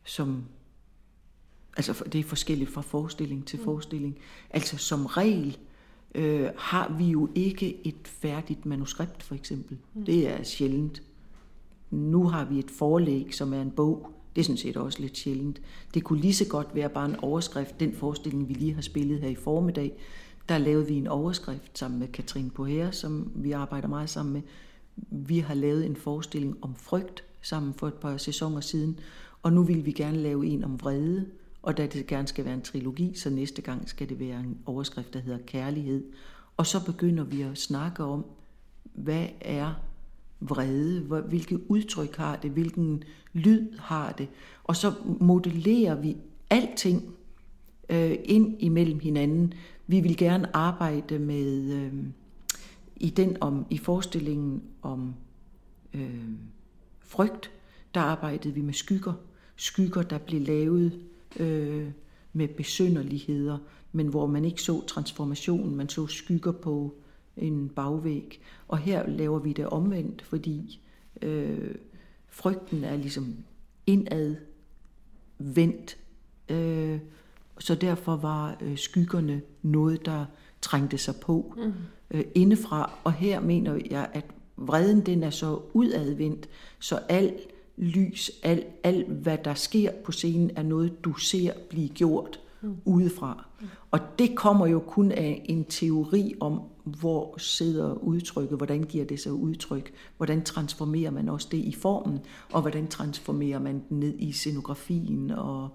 [0.03, 0.45] som
[1.77, 3.65] altså det er forskelligt fra forestilling til mm.
[3.65, 4.17] forestilling.
[4.49, 5.57] Altså som regel
[6.15, 9.77] øh, har vi jo ikke et færdigt manuskript for eksempel.
[9.93, 10.05] Mm.
[10.05, 11.03] Det er sjældent.
[11.89, 14.11] Nu har vi et forlæg, som er en bog.
[14.37, 15.61] Det er sådan set også lidt sjældent.
[15.93, 17.79] Det kunne lige så godt være bare en overskrift.
[17.79, 19.93] Den forestilling, vi lige har spillet her i formiddag,
[20.49, 24.41] der lavede vi en overskrift sammen med Katrine Poher, som vi arbejder meget sammen med.
[25.11, 28.99] Vi har lavet en forestilling om frygt sammen for et par sæsoner siden,
[29.43, 31.25] og nu vil vi gerne lave en om vrede,
[31.61, 34.57] og da det gerne skal være en trilogi, så næste gang skal det være en
[34.65, 36.03] overskrift, der hedder kærlighed.
[36.57, 38.25] Og så begynder vi at snakke om,
[38.93, 39.73] hvad er
[40.39, 44.27] vrede, hvilke udtryk har det, hvilken lyd har det,
[44.63, 46.17] og så modellerer vi
[46.49, 47.03] alting
[47.89, 49.53] øh, ind imellem hinanden.
[49.87, 51.93] Vi vil gerne arbejde med øh,
[52.95, 55.13] i den om i forestillingen om
[55.93, 56.29] øh,
[56.99, 57.51] frygt,
[57.93, 59.13] der arbejdede vi med skygger.
[59.55, 60.99] Skygger, der blev lavet
[61.39, 61.87] øh,
[62.33, 63.57] med besynderligheder,
[63.91, 66.95] men hvor man ikke så transformationen, man så skygger på
[67.37, 68.41] en bagvæg.
[68.67, 70.81] Og her laver vi det omvendt, fordi
[71.21, 71.75] øh,
[72.29, 73.35] frygten er ligesom
[73.85, 74.37] indadvendt.
[76.49, 76.99] Øh,
[77.59, 80.25] så derfor var øh, skyggerne noget, der
[80.61, 81.73] trængte sig på mm.
[82.11, 82.99] øh, indefra.
[83.03, 84.25] Og her mener jeg, at
[84.57, 87.39] vreden den er så udadvendt, så alt
[87.77, 92.77] lys, alt, alt hvad der sker på scenen, er noget, du ser blive gjort mm.
[92.85, 93.47] udefra.
[93.61, 93.67] Mm.
[93.91, 96.61] Og det kommer jo kun af en teori om,
[96.99, 102.19] hvor sidder udtrykket, hvordan giver det sig udtryk, hvordan transformerer man også det i formen,
[102.51, 105.69] og hvordan transformerer man den ned i scenografien og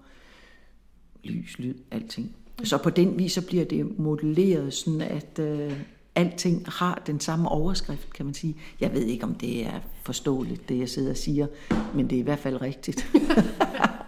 [1.23, 2.35] lys, lyd, alting.
[2.63, 5.73] Så på den vis så bliver det modelleret sådan, at øh,
[6.15, 8.55] alting har den samme overskrift, kan man sige.
[8.79, 11.47] Jeg ved ikke, om det er forståeligt, det jeg sidder og siger,
[11.95, 13.07] men det er i hvert fald rigtigt.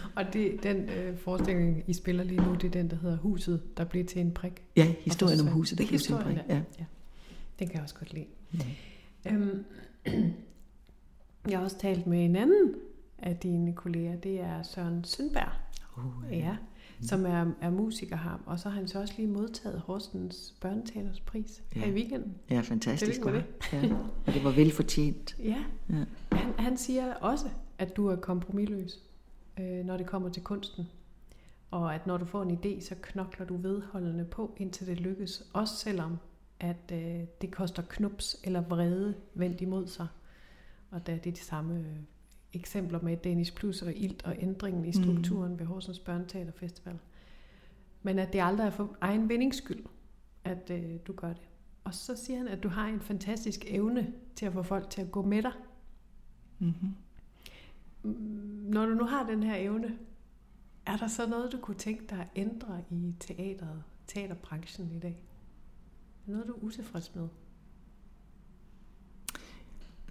[0.16, 3.62] og det, den øh, forestilling, I spiller lige nu, det er den, der hedder Huset,
[3.76, 4.62] der bliver til en prik.
[4.76, 6.36] Ja, historien om huset, der bliver til en prik.
[6.36, 6.54] Ja.
[6.78, 6.84] ja.
[7.58, 8.26] Den kan jeg også godt lide.
[8.52, 8.60] Mm.
[9.26, 9.64] Øhm,
[11.50, 12.74] jeg har også talt med en anden
[13.18, 15.52] af dine kolleger, det er Søren Sundberg.
[15.96, 16.36] Uh, ja.
[16.36, 16.56] ja
[17.00, 17.06] mm.
[17.06, 18.40] som er, er musiker ham.
[18.46, 21.80] Og så har han så også lige modtaget Horsens Børneteaterspris ja.
[21.80, 22.34] her i weekenden.
[22.50, 23.44] Ja, fantastisk godt.
[23.72, 23.94] Ja.
[24.26, 25.36] Og det var velfortjent.
[25.38, 25.64] ja.
[25.90, 26.04] ja.
[26.32, 27.46] Han, han siger også,
[27.78, 28.98] at du er kompromilløs,
[29.60, 30.88] øh, når det kommer til kunsten.
[31.70, 35.50] Og at når du får en idé, så knokler du vedholdende på, indtil det lykkes.
[35.52, 36.18] Også selvom
[36.60, 40.06] at øh, det koster knups eller vrede vendt imod sig.
[40.90, 41.96] Og da det er de samme øh,
[42.52, 45.58] eksempler med Danish Plus og Ilt og ændringen i strukturen mm.
[45.58, 46.98] ved Horsens Børneteaterfestival.
[48.02, 49.84] Men at det aldrig er for egen vindingsskyld,
[50.44, 51.42] at øh, du gør det.
[51.84, 55.00] Og så siger han, at du har en fantastisk evne til at få folk til
[55.00, 55.52] at gå med dig.
[56.58, 56.94] Mm-hmm.
[58.02, 59.98] Når du nu har den her evne,
[60.86, 65.24] er der så noget, du kunne tænke dig at ændre i teateret, teaterbranchen i dag?
[66.26, 67.28] Noget, du er utilfreds med?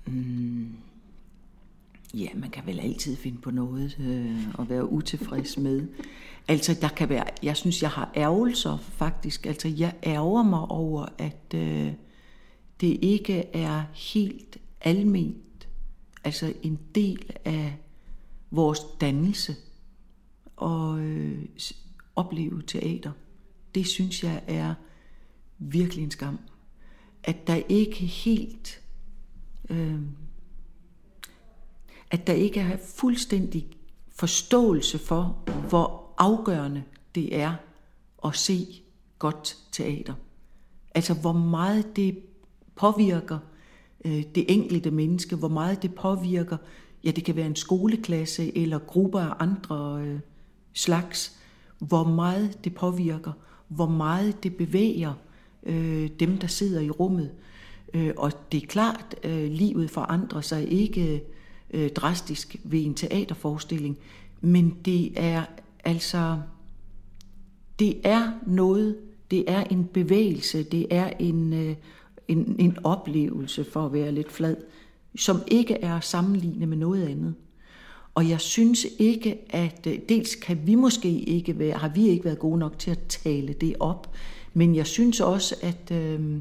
[0.08, 0.76] Mm.
[2.14, 5.88] Ja, man kan vel altid finde på noget øh, at være utilfreds med.
[6.48, 9.46] Altså, der kan være, jeg synes, jeg har ærgelser faktisk.
[9.46, 11.94] Altså, jeg ærger mig over, at øh,
[12.82, 15.38] det ikke er helt alment.
[16.24, 17.78] Altså, en del af
[18.52, 19.56] vores dannelse
[20.56, 21.46] og øh,
[22.16, 23.12] opleve teater.
[23.76, 24.74] Det synes jeg er
[25.58, 26.40] virkelig en skam.
[27.24, 28.82] At der ikke helt...
[29.70, 30.00] Øh,
[32.12, 33.68] at der ikke er fuldstændig
[34.10, 36.84] forståelse for, hvor afgørende
[37.16, 37.56] det er
[38.26, 38.82] at se
[39.20, 40.14] godt teater.
[40.96, 42.20] Altså hvor meget det
[42.76, 43.40] påvirker
[44.06, 46.58] øh, det enkelte menneske, hvor meget det påvirker,
[47.04, 50.20] ja det kan være en skoleklasse eller grupper af andre øh,
[50.74, 51.38] slags,
[51.80, 53.32] hvor meget det påvirker,
[53.68, 55.14] hvor meget det bevæger
[55.64, 57.32] øh, dem, der sidder i rummet.
[57.94, 61.24] Øh, og det er klart, øh, livet forandrer sig ikke
[61.72, 63.98] øh, drastisk ved en teaterforestilling,
[64.42, 65.44] men det er
[65.84, 66.42] altså,
[67.80, 68.98] det er noget,
[69.32, 71.76] det er en bevægelse, det er en, øh,
[72.30, 74.56] en, en oplevelse, for at være lidt flad,
[75.16, 77.36] som ikke er sammenlignet med noget andet.
[78.16, 82.26] Og jeg synes ikke, at øh, dels kan vi måske ikke være, har vi ikke
[82.26, 84.16] været gode nok til at tale det op,
[84.54, 86.38] men jeg synes også, at øh,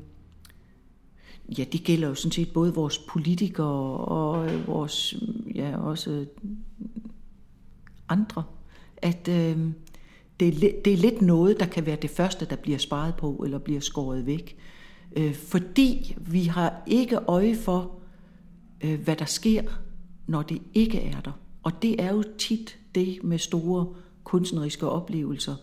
[1.59, 5.15] ja, det gælder jo sådan set både vores politikere og øh, vores,
[5.55, 6.27] ja, også
[8.09, 8.43] andre,
[8.97, 9.59] at øh,
[10.41, 13.43] det, er, det er lidt noget, der kan være det første, der bliver sparet på
[13.45, 14.57] eller bliver skåret væk.
[15.17, 17.99] Øh, fordi vi har ikke øje for,
[18.81, 19.63] øh, hvad der sker,
[20.27, 21.33] når det ikke er der.
[21.63, 23.95] Og det er jo tit det med store
[24.25, 25.55] kunstneriske oplevelser,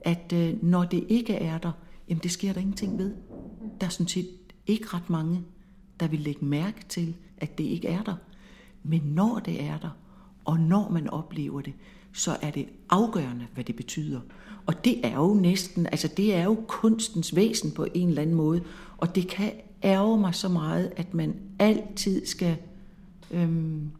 [0.00, 1.72] at øh, når det ikke er der,
[2.08, 3.14] jamen det sker der ingenting ved.
[3.80, 4.28] Der er sådan set
[4.66, 5.42] ikke ret mange,
[6.00, 8.14] der vil lægge mærke til, at det ikke er der.
[8.82, 9.90] Men når det er der,
[10.44, 11.72] og når man oplever det,
[12.12, 14.20] så er det afgørende, hvad det betyder.
[14.66, 18.36] Og det er jo næsten, altså det er jo kunstens væsen på en eller anden
[18.36, 18.62] måde.
[18.98, 19.52] Og det kan
[19.84, 22.56] ærge mig så meget, at man altid skal
[23.30, 23.90] øhm,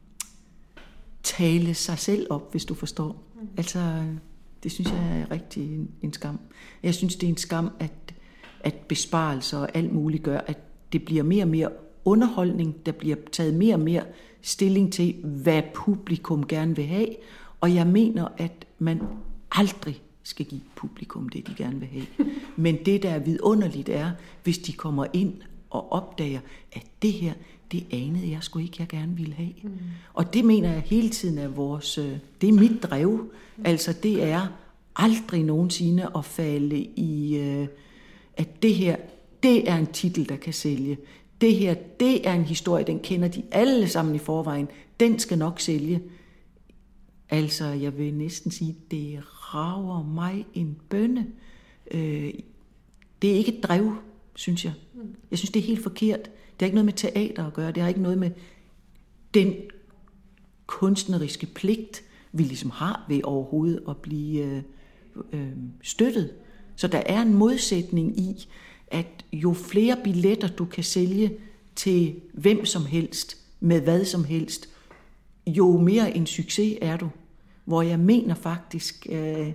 [1.22, 3.22] tale sig selv op, hvis du forstår.
[3.34, 3.48] Mm.
[3.56, 4.04] Altså,
[4.62, 6.38] det synes jeg er rigtig en, en skam.
[6.82, 8.14] Jeg synes, det er en skam, at,
[8.60, 10.58] at besparelser og alt muligt gør, at
[10.92, 11.70] det bliver mere og mere
[12.04, 14.02] underholdning, der bliver taget mere og mere
[14.42, 17.08] stilling til, hvad publikum gerne vil have,
[17.60, 19.02] og jeg mener, at man
[19.52, 22.06] aldrig skal give publikum det, de gerne vil have.
[22.56, 24.10] Men det, der er vidunderligt, er,
[24.42, 25.34] hvis de kommer ind
[25.70, 26.40] og opdager,
[26.72, 27.32] at det her,
[27.72, 29.52] det anede jeg sgu ikke, jeg gerne ville have.
[29.62, 29.70] Mm.
[30.14, 33.32] Og det mener jeg hele tiden er vores, øh, det er mit drev.
[33.64, 34.46] Altså det er
[34.96, 37.68] aldrig nogensinde at falde i, øh,
[38.36, 38.96] at det her,
[39.42, 40.98] det er en titel, der kan sælge.
[41.40, 44.68] Det her, det er en historie, den kender de alle sammen i forvejen.
[45.00, 46.02] Den skal nok sælge.
[47.30, 49.22] Altså, jeg vil næsten sige, det
[49.54, 51.26] rager mig en bønne.
[51.90, 52.34] Øh,
[53.22, 53.96] det er ikke et drev,
[54.34, 54.72] synes jeg.
[55.30, 56.22] Jeg synes, det er helt forkert.
[56.22, 57.72] Det har ikke noget med teater at gøre.
[57.72, 58.30] Det har ikke noget med
[59.34, 59.54] den
[60.66, 64.62] kunstneriske pligt, vi ligesom har ved overhovedet at blive øh,
[65.32, 66.32] øh, støttet.
[66.76, 68.48] Så der er en modsætning i,
[68.86, 71.36] at jo flere billetter du kan sælge
[71.76, 74.68] til hvem som helst, med hvad som helst,
[75.46, 77.10] jo mere en succes er du.
[77.64, 79.52] Hvor jeg mener faktisk, øh,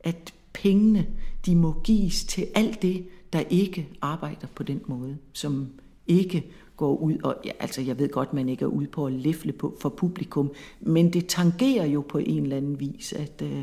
[0.00, 1.06] at pengene,
[1.46, 5.68] de må gives til alt det, der ikke arbejder på den måde, som
[6.06, 6.44] ikke
[6.76, 9.52] går ud, og ja, altså jeg ved godt, man ikke er ude på at læfle
[9.52, 13.62] på for publikum, men det tangerer jo på en eller anden vis, at øh,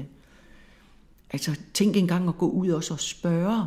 [1.32, 3.66] altså tænk engang at gå ud også og spørge,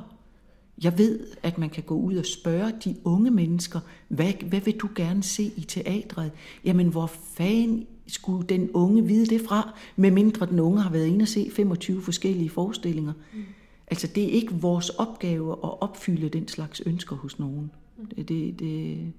[0.82, 4.76] jeg ved, at man kan gå ud og spørge de unge mennesker, hvad, hvad vil
[4.76, 6.30] du gerne se i teatret?
[6.64, 11.22] Jamen, hvor fanden skulle den unge vide det fra, medmindre den unge har været inde
[11.22, 13.12] og se 25 forskellige forestillinger.
[13.34, 13.44] Mm.
[13.86, 17.70] Altså, det er ikke vores opgave at opfylde den slags ønsker hos nogen.
[17.98, 18.06] Mm.
[18.06, 19.12] Det, det,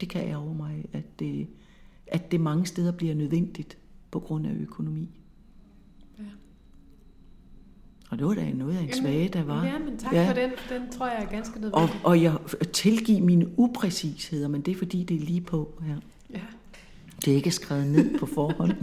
[0.00, 1.46] det, kan jeg over mig, at det,
[2.06, 3.78] at det mange steder bliver nødvendigt
[4.10, 5.08] på grund af økonomi.
[6.18, 6.24] Ja.
[8.10, 9.64] Og det var da noget af en svage, der var.
[9.64, 10.28] Ja, men tak ja.
[10.28, 10.50] for den.
[10.70, 11.90] Den tror jeg er ganske nødvendig.
[12.04, 12.38] Og, og jeg
[12.72, 15.96] tilgive mine upræcisheder, men det er fordi, det er lige på her.
[16.30, 16.40] Ja.
[17.24, 18.72] Det er ikke skrevet ned på forhånd.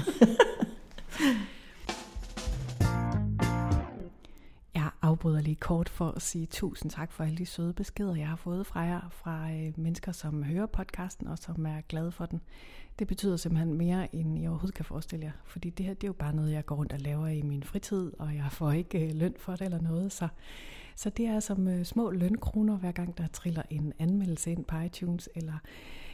[4.76, 8.28] jeg afbryder lige kort for at sige tusind tak for alle de søde beskeder, jeg
[8.28, 12.26] har fået fra jer, fra øh, mennesker, som hører podcasten og som er glade for
[12.26, 12.42] den.
[13.00, 15.32] Det betyder simpelthen mere, end I overhovedet kan forestille jer.
[15.46, 17.64] Fordi det her, det er jo bare noget, jeg går rundt og laver i min
[17.64, 20.12] fritid, og jeg får ikke øh, løn for det eller noget.
[20.12, 20.28] Så,
[20.96, 24.80] så det er som øh, små lønkroner, hver gang der triller en anmeldelse ind på
[24.80, 25.60] iTunes, eller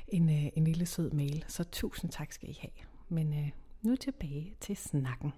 [0.08, 1.46] en, øh, en lille sød mail.
[1.48, 2.72] Så tusind tak skal I have.
[3.10, 3.50] Men øh,
[3.82, 5.32] nu tilbage til snakken.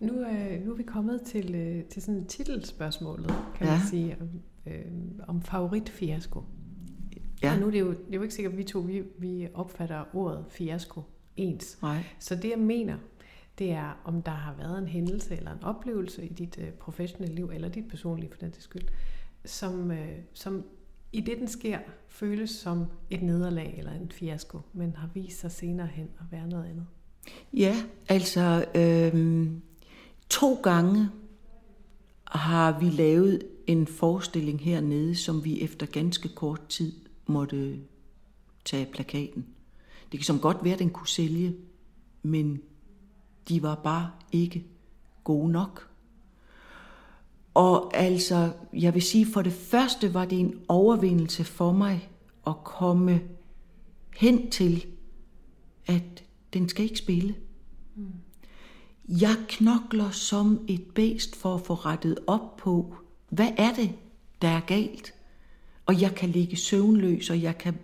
[0.00, 3.72] Nu, øh, nu er vi kommet til, øh, til sådan titelspørgsmålet, kan ja.
[3.72, 4.28] man sige, om,
[4.66, 4.84] øh,
[5.28, 6.42] om favoritfiasko.
[7.42, 7.52] Ja.
[7.52, 9.48] Og nu er det jo, det er jo ikke sikkert, at vi to vi, vi
[9.54, 11.02] opfatter ordet fiasko
[11.36, 11.78] ens.
[11.82, 12.04] Nej.
[12.18, 12.96] Så det jeg mener,
[13.58, 17.34] det er, om der har været en hændelse eller en oplevelse i dit øh, professionelle
[17.34, 18.88] liv, eller dit personlige for den til skyld,
[19.44, 20.64] som, øh, som
[21.12, 21.78] i det, den sker,
[22.08, 26.48] føles som et nederlag eller en fiasko, men har vist sig senere hen at være
[26.48, 26.86] noget andet?
[27.52, 27.76] Ja,
[28.08, 29.46] altså øh,
[30.28, 31.08] to gange
[32.24, 36.92] har vi lavet en forestilling hernede, som vi efter ganske kort tid
[37.26, 37.78] måtte
[38.64, 39.46] tage plakaten.
[40.12, 41.56] Det kan som godt være, at den kunne sælge,
[42.22, 42.62] men
[43.48, 44.64] de var bare ikke
[45.24, 45.87] gode nok.
[47.54, 52.08] Og altså, jeg vil sige, for det første var det en overvindelse for mig
[52.46, 53.20] at komme
[54.16, 54.86] hen til,
[55.86, 57.34] at den skal ikke spille.
[57.96, 58.12] Mm.
[59.08, 62.94] Jeg knokler som et bæst for at få rettet op på,
[63.28, 63.90] hvad er det,
[64.42, 65.14] der er galt?
[65.86, 67.78] Og jeg kan ligge søvnløs, og jeg kan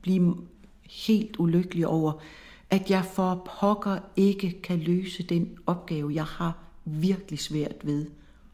[0.00, 0.36] blive
[0.90, 2.12] helt ulykkelig over,
[2.70, 8.06] at jeg for pokker ikke kan løse den opgave, jeg har virkelig svært ved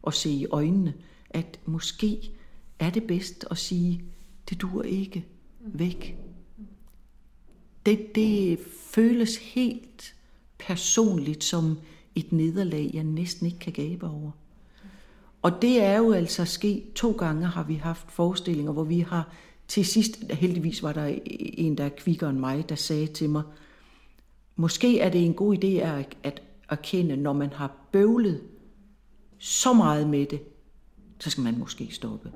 [0.06, 0.94] og se i øjnene,
[1.30, 2.30] at måske
[2.78, 4.04] er det bedst at sige,
[4.50, 5.26] det dur ikke
[5.60, 6.16] væk.
[7.86, 8.58] Det, det
[8.90, 10.14] føles helt
[10.58, 11.78] personligt som
[12.14, 14.30] et nederlag, jeg næsten ikke kan gabe over.
[15.42, 19.32] Og det er jo altså sket to gange, har vi haft forestillinger, hvor vi har
[19.68, 23.42] til sidst, heldigvis var der en, der er kvikker end mig, der sagde til mig,
[24.56, 28.42] måske er det en god idé at, at erkende, når man har bøvlet
[29.38, 30.40] så meget med det,
[31.20, 32.32] så skal man måske stoppe.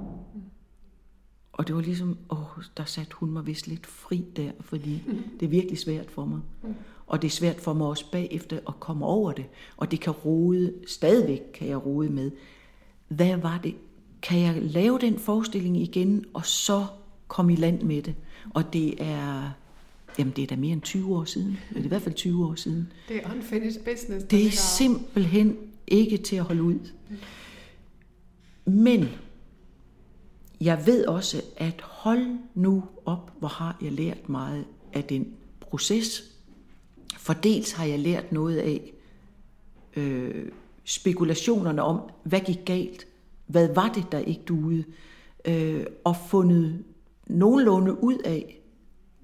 [1.52, 5.02] Og det var ligesom, åh, der satte hun mig vist lidt fri der, fordi
[5.40, 6.40] det er virkelig svært for mig.
[7.06, 9.44] Og det er svært for mig også bagefter at komme over det.
[9.76, 12.30] Og det kan rode, stadigvæk kan jeg rode med,
[13.08, 13.74] hvad var det?
[14.22, 16.86] Kan jeg lave den forestilling igen, og så
[17.28, 18.14] komme i land med det?
[18.50, 19.50] Og det er,
[20.18, 21.58] jamen det er da mere end 20 år siden.
[21.68, 22.92] Det er i hvert fald 20 år siden.
[23.08, 24.24] Det er unfinished business.
[24.24, 25.56] Det er simpelthen
[25.90, 26.78] ikke til at holde ud.
[28.64, 29.08] Men
[30.60, 36.22] jeg ved også, at hold nu op, hvor har jeg lært meget af den proces.
[37.16, 38.92] For dels har jeg lært noget af
[39.96, 40.48] øh,
[40.84, 43.06] spekulationerne om, hvad gik galt,
[43.46, 44.84] hvad var det, der ikke duede,
[45.44, 46.84] øh, og fundet
[47.26, 48.60] nogenlunde ud af,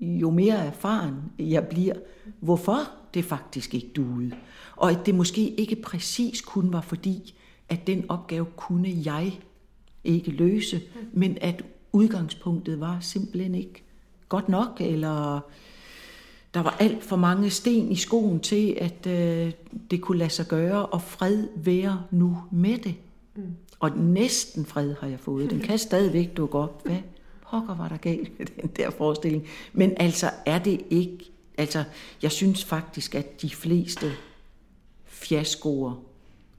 [0.01, 1.95] jo mere erfaren jeg bliver,
[2.41, 2.79] hvorfor
[3.15, 4.37] det faktisk ikke duede.
[4.77, 7.35] Og at det måske ikke præcis kun var fordi,
[7.69, 9.39] at den opgave kunne jeg
[10.05, 10.81] ikke løse,
[11.13, 11.63] men at
[11.93, 13.83] udgangspunktet var simpelthen ikke
[14.29, 15.41] godt nok, eller
[16.55, 19.53] der var alt for mange sten i skoen til, at øh,
[19.91, 22.95] det kunne lade sig gøre, og fred være nu med det.
[23.37, 23.43] Mm.
[23.81, 25.51] Og næsten fred har jeg fået.
[25.51, 26.83] Den kan stadigvæk dukke op.
[26.85, 26.99] Hvad
[27.51, 29.47] pokker var der galt med den der forestilling?
[29.73, 31.31] Men altså er det ikke...
[31.59, 31.85] Altså,
[32.23, 34.13] jeg synes faktisk, at de fleste
[35.29, 36.03] fiaskoer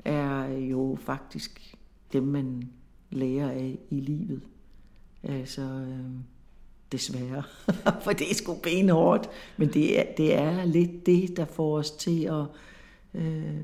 [0.06, 1.76] er jo faktisk
[2.14, 2.70] dem, man
[3.12, 4.42] lærer af i livet.
[5.24, 6.20] Altså, øh,
[6.92, 7.44] desværre.
[8.04, 9.30] For det er sgu benhårdt.
[9.58, 12.46] Men det er, det er lidt det, der får os til at
[13.14, 13.64] øh,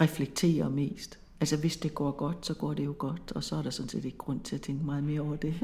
[0.00, 1.18] reflektere mest.
[1.40, 3.88] Altså hvis det går godt, så går det jo godt, og så er der sådan
[3.88, 5.54] set ikke grund til at tænke meget mere over det.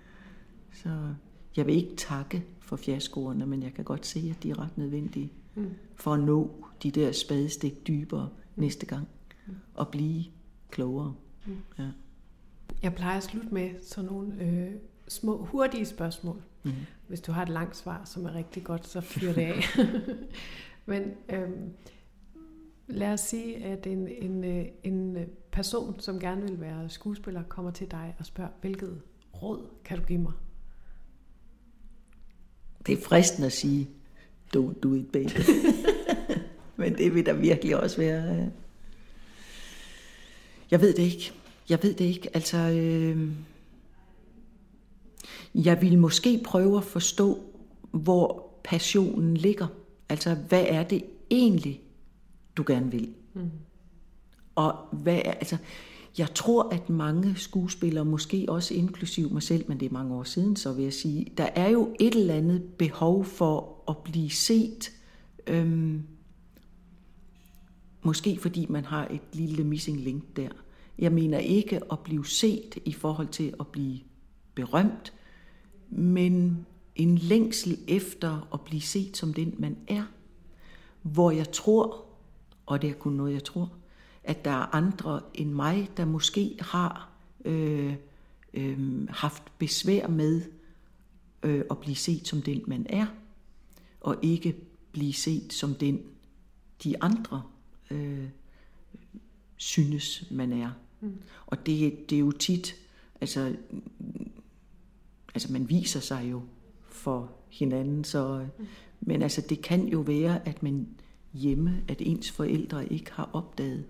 [0.82, 0.88] så
[1.56, 4.78] jeg vil ikke takke for fiaskoerne, men jeg kan godt se, at de er ret
[4.78, 5.70] nødvendige mm.
[5.96, 9.08] for at nå de der spadestik dybere næste gang
[9.74, 10.24] og blive
[10.70, 11.14] klogere.
[11.46, 11.56] Mm.
[11.78, 11.88] Ja.
[12.82, 14.72] Jeg plejer at slutte med sådan nogle øh,
[15.08, 16.42] små, hurtige spørgsmål.
[16.62, 16.72] Mm.
[17.08, 19.62] Hvis du har et langt svar, som er rigtig godt, så fyr det af.
[20.86, 21.72] Men øhm,
[22.86, 25.16] lad os sige, at en, en, øh, en
[25.52, 29.02] person, som gerne vil være skuespiller, kommer til dig og spørger, hvilket
[29.42, 30.32] råd kan du give mig?
[32.86, 33.90] Det er fristende at sige,
[34.56, 35.40] don't do it, baby.
[36.80, 38.36] Men det vil der virkelig også være.
[38.36, 38.46] Øh,
[40.70, 41.32] jeg ved det ikke.
[41.68, 42.28] Jeg ved det ikke.
[42.34, 43.28] Altså, øh,
[45.54, 47.38] jeg vil måske prøve at forstå,
[47.90, 49.66] hvor passionen ligger.
[50.08, 51.80] Altså, hvad er det egentlig,
[52.56, 53.08] du gerne vil?
[53.34, 53.50] Mm.
[54.54, 55.56] Og hvad er, altså,
[56.18, 60.22] jeg tror, at mange skuespillere, måske også inklusiv mig selv, men det er mange år
[60.22, 64.30] siden, så vil jeg sige, der er jo et eller andet behov for at blive
[64.30, 64.90] set,
[65.46, 66.02] øhm,
[68.02, 70.48] måske fordi man har et lille missing link der.
[70.98, 74.00] Jeg mener ikke at blive set i forhold til at blive
[74.54, 75.12] berømt,
[75.90, 80.04] men en længsel efter at blive set som den, man er.
[81.02, 82.04] Hvor jeg tror,
[82.66, 83.72] og det er kun noget, jeg tror,
[84.24, 87.10] at der er andre end mig, der måske har
[87.44, 87.94] øh,
[88.54, 90.42] øh, haft besvær med
[91.42, 93.06] øh, at blive set som den, man er,
[94.00, 94.56] og ikke
[94.92, 96.02] blive set som den,
[96.84, 97.42] de andre
[97.90, 98.28] øh,
[99.56, 100.70] synes, man er.
[101.00, 101.14] Mm.
[101.46, 102.74] Og det, det er jo tit,
[103.20, 103.54] altså,
[105.34, 106.42] altså man viser sig jo
[106.88, 108.66] for hinanden, så, mm.
[109.00, 110.88] men altså det kan jo være, at man
[111.32, 113.84] hjemme, at ens forældre ikke har opdaget,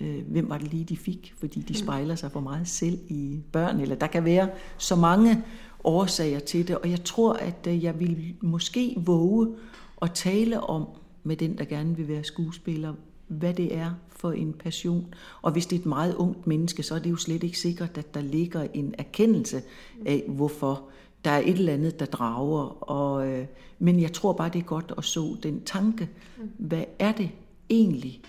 [0.00, 1.74] øh, hvem var det lige, de fik, fordi de mm.
[1.74, 5.44] spejler sig for meget selv i børn, eller der kan være så mange
[5.84, 9.56] årsager til det, og jeg tror, at øh, jeg vil måske våge
[10.02, 10.88] at tale om
[11.22, 12.94] med den, der gerne vil være skuespiller,
[13.28, 15.14] hvad det er for en passion.
[15.42, 17.98] Og hvis det er et meget ungt menneske, så er det jo slet ikke sikkert,
[17.98, 19.62] at der ligger en erkendelse
[20.06, 20.84] af, hvorfor
[21.24, 22.90] der er et eller andet, der drager.
[22.90, 23.46] Og, øh,
[23.78, 26.08] men jeg tror bare, det er godt at så den tanke.
[26.58, 27.30] Hvad er det
[27.70, 28.20] egentlig,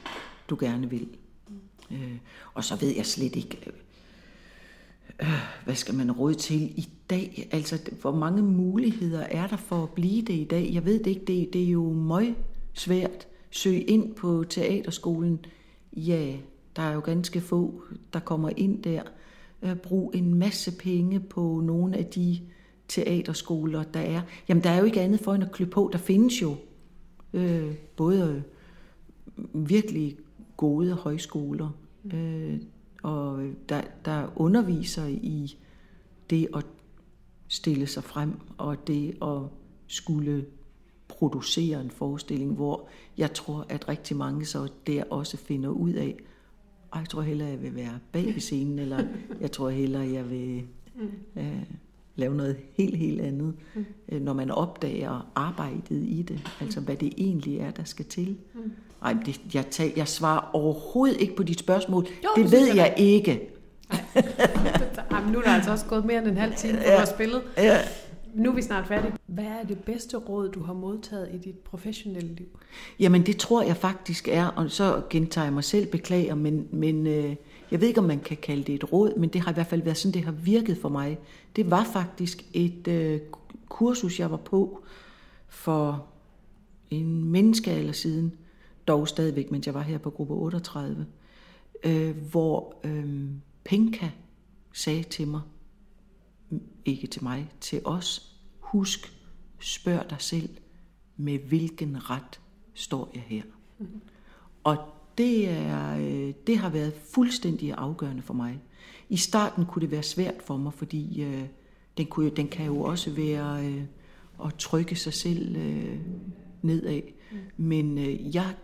[0.49, 1.07] du gerne vil?
[1.91, 2.17] Øh,
[2.53, 5.27] og så ved jeg slet ikke, øh,
[5.65, 7.49] hvad skal man råde til i dag?
[7.51, 10.69] Altså, hvor mange muligheder er der for at blive det i dag?
[10.73, 12.35] Jeg ved det ikke, det, det er jo meget
[12.73, 15.39] svært søge ind på teaterskolen,
[15.93, 16.35] ja,
[16.75, 17.81] der er jo ganske få,
[18.13, 19.01] der kommer ind der.
[19.61, 22.39] Øh, brug en masse penge på nogle af de
[22.87, 24.21] teaterskoler, der er.
[24.47, 25.89] Jamen, der er jo ikke andet for end at klø på.
[25.93, 26.55] Der findes jo
[27.33, 28.43] øh, både
[29.53, 30.17] virkelig
[30.57, 31.69] gode højskoler,
[32.13, 32.57] øh,
[33.03, 35.57] og der, der underviser i
[36.29, 36.65] det at
[37.47, 39.41] stille sig frem, og det at
[39.87, 40.45] skulle
[41.18, 42.88] producere en forestilling, hvor
[43.18, 46.15] jeg tror, at rigtig mange så der også finder ud af,
[46.95, 49.03] jeg tror hellere, jeg vil være bag scenen, eller
[49.41, 50.63] jeg tror hellere, jeg vil
[51.36, 51.63] øh,
[52.15, 53.86] lave noget helt, helt andet, mm.
[54.22, 58.38] når man opdager arbejdet i det, altså hvad det egentlig er, der skal til.
[58.53, 58.72] Mm.
[59.03, 62.07] Ej, det, jeg, tager, jeg svarer overhovedet ikke på dit spørgsmål.
[62.24, 63.49] Jo, det ved jeg, ikke.
[65.11, 67.01] Jamen, nu er der altså også gået mere end en halv time, for ja.
[67.01, 67.41] at spillet.
[67.57, 67.78] Ja.
[68.38, 69.13] Nu er vi snart færdige.
[69.25, 72.59] Hvad er det bedste råd, du har modtaget i dit professionelle liv?
[72.99, 77.07] Jamen, det tror jeg faktisk er, og så gentager jeg mig selv, beklager, men, men
[77.07, 77.35] øh,
[77.71, 79.67] jeg ved ikke, om man kan kalde det et råd, men det har i hvert
[79.67, 81.19] fald været sådan, det har virket for mig.
[81.55, 83.19] Det var faktisk et øh,
[83.69, 84.83] kursus, jeg var på
[85.47, 86.05] for
[86.89, 88.33] en menneskealder siden,
[88.88, 91.05] dog stadigvæk, mens jeg var her på gruppe 38,
[91.83, 93.25] øh, hvor øh,
[93.63, 94.09] Penka
[94.73, 95.41] sagde til mig,
[96.85, 98.26] ikke til mig, til os,
[98.72, 99.13] husk,
[99.59, 100.49] spørg dig selv,
[101.18, 102.39] med hvilken ret
[102.74, 103.43] står jeg her?
[103.80, 104.01] Mm-hmm.
[104.63, 104.78] Og
[105.18, 108.61] det, er, øh, det har været fuldstændig afgørende for mig.
[109.09, 111.43] I starten kunne det være svært for mig, fordi øh,
[111.97, 113.84] den, kunne, den kan jo også være øh,
[114.45, 115.99] at trykke sig selv øh,
[116.61, 117.01] nedad.
[117.57, 118.55] Men øh, jeg,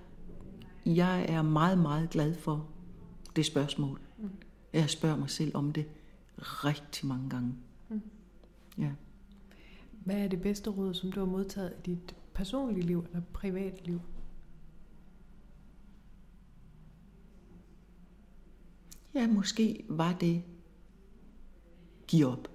[0.86, 2.68] jeg er meget, meget glad for
[3.36, 4.00] det spørgsmål.
[4.74, 5.86] Jeg spørger mig selv om det
[6.38, 7.54] rigtig mange gange.
[8.78, 8.90] Ja.
[10.06, 14.02] Hvad er det bedste råd, som du har modtaget i dit personlige liv eller privatliv?
[19.14, 20.44] Ja, måske var det
[22.08, 22.48] giv op.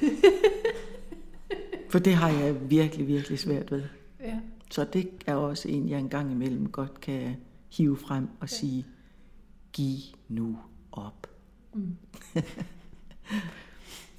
[1.90, 3.84] For det har jeg virkelig, virkelig svært ved.
[4.20, 4.40] Ja.
[4.70, 7.36] Så det er også en, jeg engang imellem godt kan
[7.72, 8.86] hive frem og sige,
[9.72, 10.58] giv nu
[10.92, 11.26] op.
[11.74, 11.96] Mm.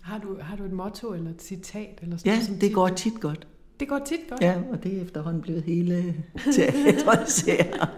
[0.07, 1.99] har, du, har du et motto eller et citat?
[2.01, 3.47] Eller sådan ja, noget, det går tit godt.
[3.79, 4.41] Det går tit godt?
[4.41, 6.15] Ja, og det er efterhånden blevet hele
[6.53, 7.89] teatrets her.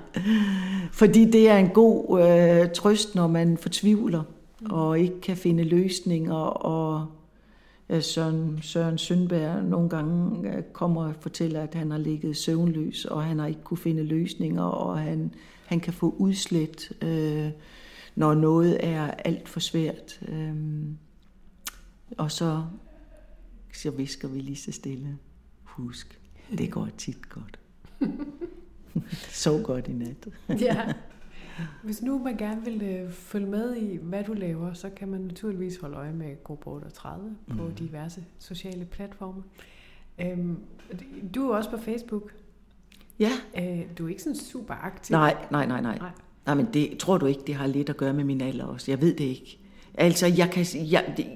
[0.91, 4.23] Fordi det er en god øh, trøst, når man fortvivler
[4.61, 4.67] mm.
[4.71, 6.33] og ikke kan finde løsninger.
[6.35, 7.07] Og
[7.89, 13.05] øh, Søren, Søren Sønberg nogle gange øh, kommer og fortæller, at han har ligget søvnløs,
[13.05, 15.33] og han har ikke kunne finde løsninger, og han,
[15.65, 17.49] han kan få udslet, øh,
[18.15, 20.19] når noget er alt for svært.
[20.27, 20.55] Øh,
[22.17, 22.65] og så,
[23.73, 25.17] så visker vi lige så stille
[25.63, 26.21] husk,
[26.57, 27.59] det går tit godt.
[29.29, 30.27] Så godt i nat.
[30.61, 30.93] ja.
[31.83, 35.21] Hvis nu man gerne vil øh, følge med i, hvad du laver, så kan man
[35.21, 37.57] naturligvis holde øje med Gruppe 38 mm.
[37.57, 39.43] på diverse sociale platforme.
[40.21, 40.57] Øhm,
[41.35, 42.33] du er også på Facebook.
[43.19, 43.31] Ja.
[43.57, 45.13] Øh, du er ikke sådan super aktiv.
[45.13, 45.97] Nej, nej, nej, nej.
[45.97, 46.11] Nej,
[46.45, 48.91] nej men det tror du ikke, det har lidt at gøre med min alder også.
[48.91, 49.59] Jeg ved det ikke.
[49.93, 51.27] Altså, jeg kan, jeg, det,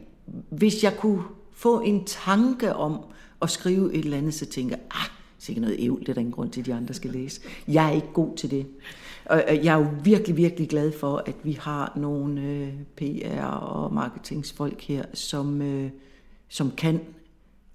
[0.49, 2.99] hvis jeg kunne få en tanke om,
[3.41, 5.09] at skrive et eller andet, så tænker jeg, ah,
[5.49, 7.41] ikke noget ævl, det er der ingen grund til, at de andre skal læse.
[7.67, 8.65] Jeg er ikke god til det.
[9.25, 13.93] Og jeg er jo virkelig, virkelig glad for, at vi har nogle øh, PR og
[13.93, 15.91] marketingsfolk her, som, øh,
[16.47, 16.99] som kan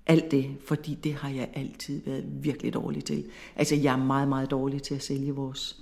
[0.07, 3.25] alt det, fordi det har jeg altid været virkelig dårlig til.
[3.57, 5.81] Altså, jeg er meget, meget dårlig til at sælge vores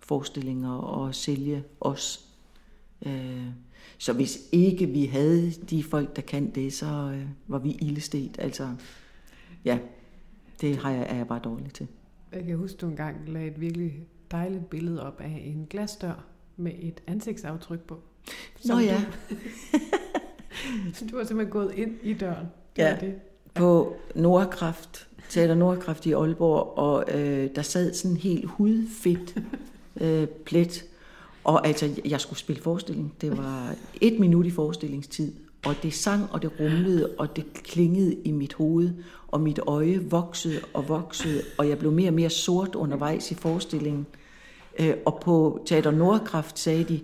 [0.00, 2.26] forestillinger og sælge os.
[3.06, 3.46] Øh,
[4.02, 8.36] så hvis ikke vi havde de folk, der kan det, så var vi ildestet.
[8.38, 8.68] Altså,
[9.64, 9.78] ja,
[10.60, 11.86] det har jeg, er jeg bare dårlig til.
[12.32, 16.24] Jeg kan huske, du engang lagde et virkelig dejligt billede op af en glasdør
[16.56, 17.98] med et ansigtsaftryk på.
[18.64, 19.04] Nå ja.
[21.00, 22.46] Du, du har simpelthen gået ind i døren.
[22.78, 23.14] Ja, det.
[23.54, 29.42] på Nordkraft, Teater Nordkraft i Aalborg, og øh, der sad sådan en helt hudfedt
[30.00, 30.84] øh, plet.
[31.44, 33.14] Og altså, jeg skulle spille forestilling.
[33.20, 35.32] Det var et minut i forestillingstid,
[35.66, 38.90] og det sang, og det rumlede, og det klingede i mit hoved,
[39.28, 43.34] og mit øje voksede og voksede, og jeg blev mere og mere sort undervejs i
[43.34, 44.06] forestillingen.
[44.80, 47.00] Øh, og på Teater Nordkraft sagde de,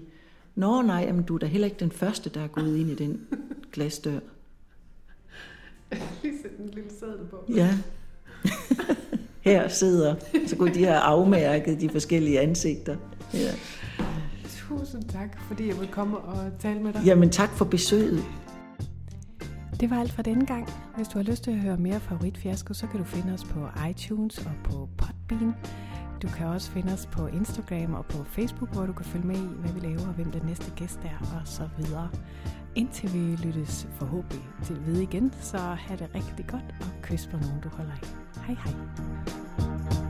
[0.54, 2.94] Nå nej, jamen, du er da heller ikke den første, der er gået ind i
[2.94, 3.20] den
[3.72, 4.18] glasdør.
[6.22, 7.44] Lige sætte en lille sædel på.
[7.48, 7.78] Ja.
[9.40, 10.14] Her sidder,
[10.46, 12.96] så kunne de have afmærket de forskellige ansigter.
[13.34, 13.54] Ja.
[14.68, 17.02] Tusind tak, fordi jeg ville komme og tale med dig.
[17.04, 18.24] Jamen tak for besøget.
[19.80, 20.68] Det var alt for denne gang.
[20.96, 23.68] Hvis du har lyst til at høre mere favoritfiasko, så kan du finde os på
[23.90, 25.54] iTunes og på Podbean.
[26.22, 29.36] Du kan også finde os på Instagram og på Facebook, hvor du kan følge med
[29.36, 32.08] i, hvad vi laver, og hvem den næste gæst er, og så videre.
[32.74, 37.36] Indtil vi lyttes forhåbentlig til ved igen, så have det rigtig godt, og kys på
[37.36, 38.46] nogen, du holder af.
[38.46, 40.07] Hej hej.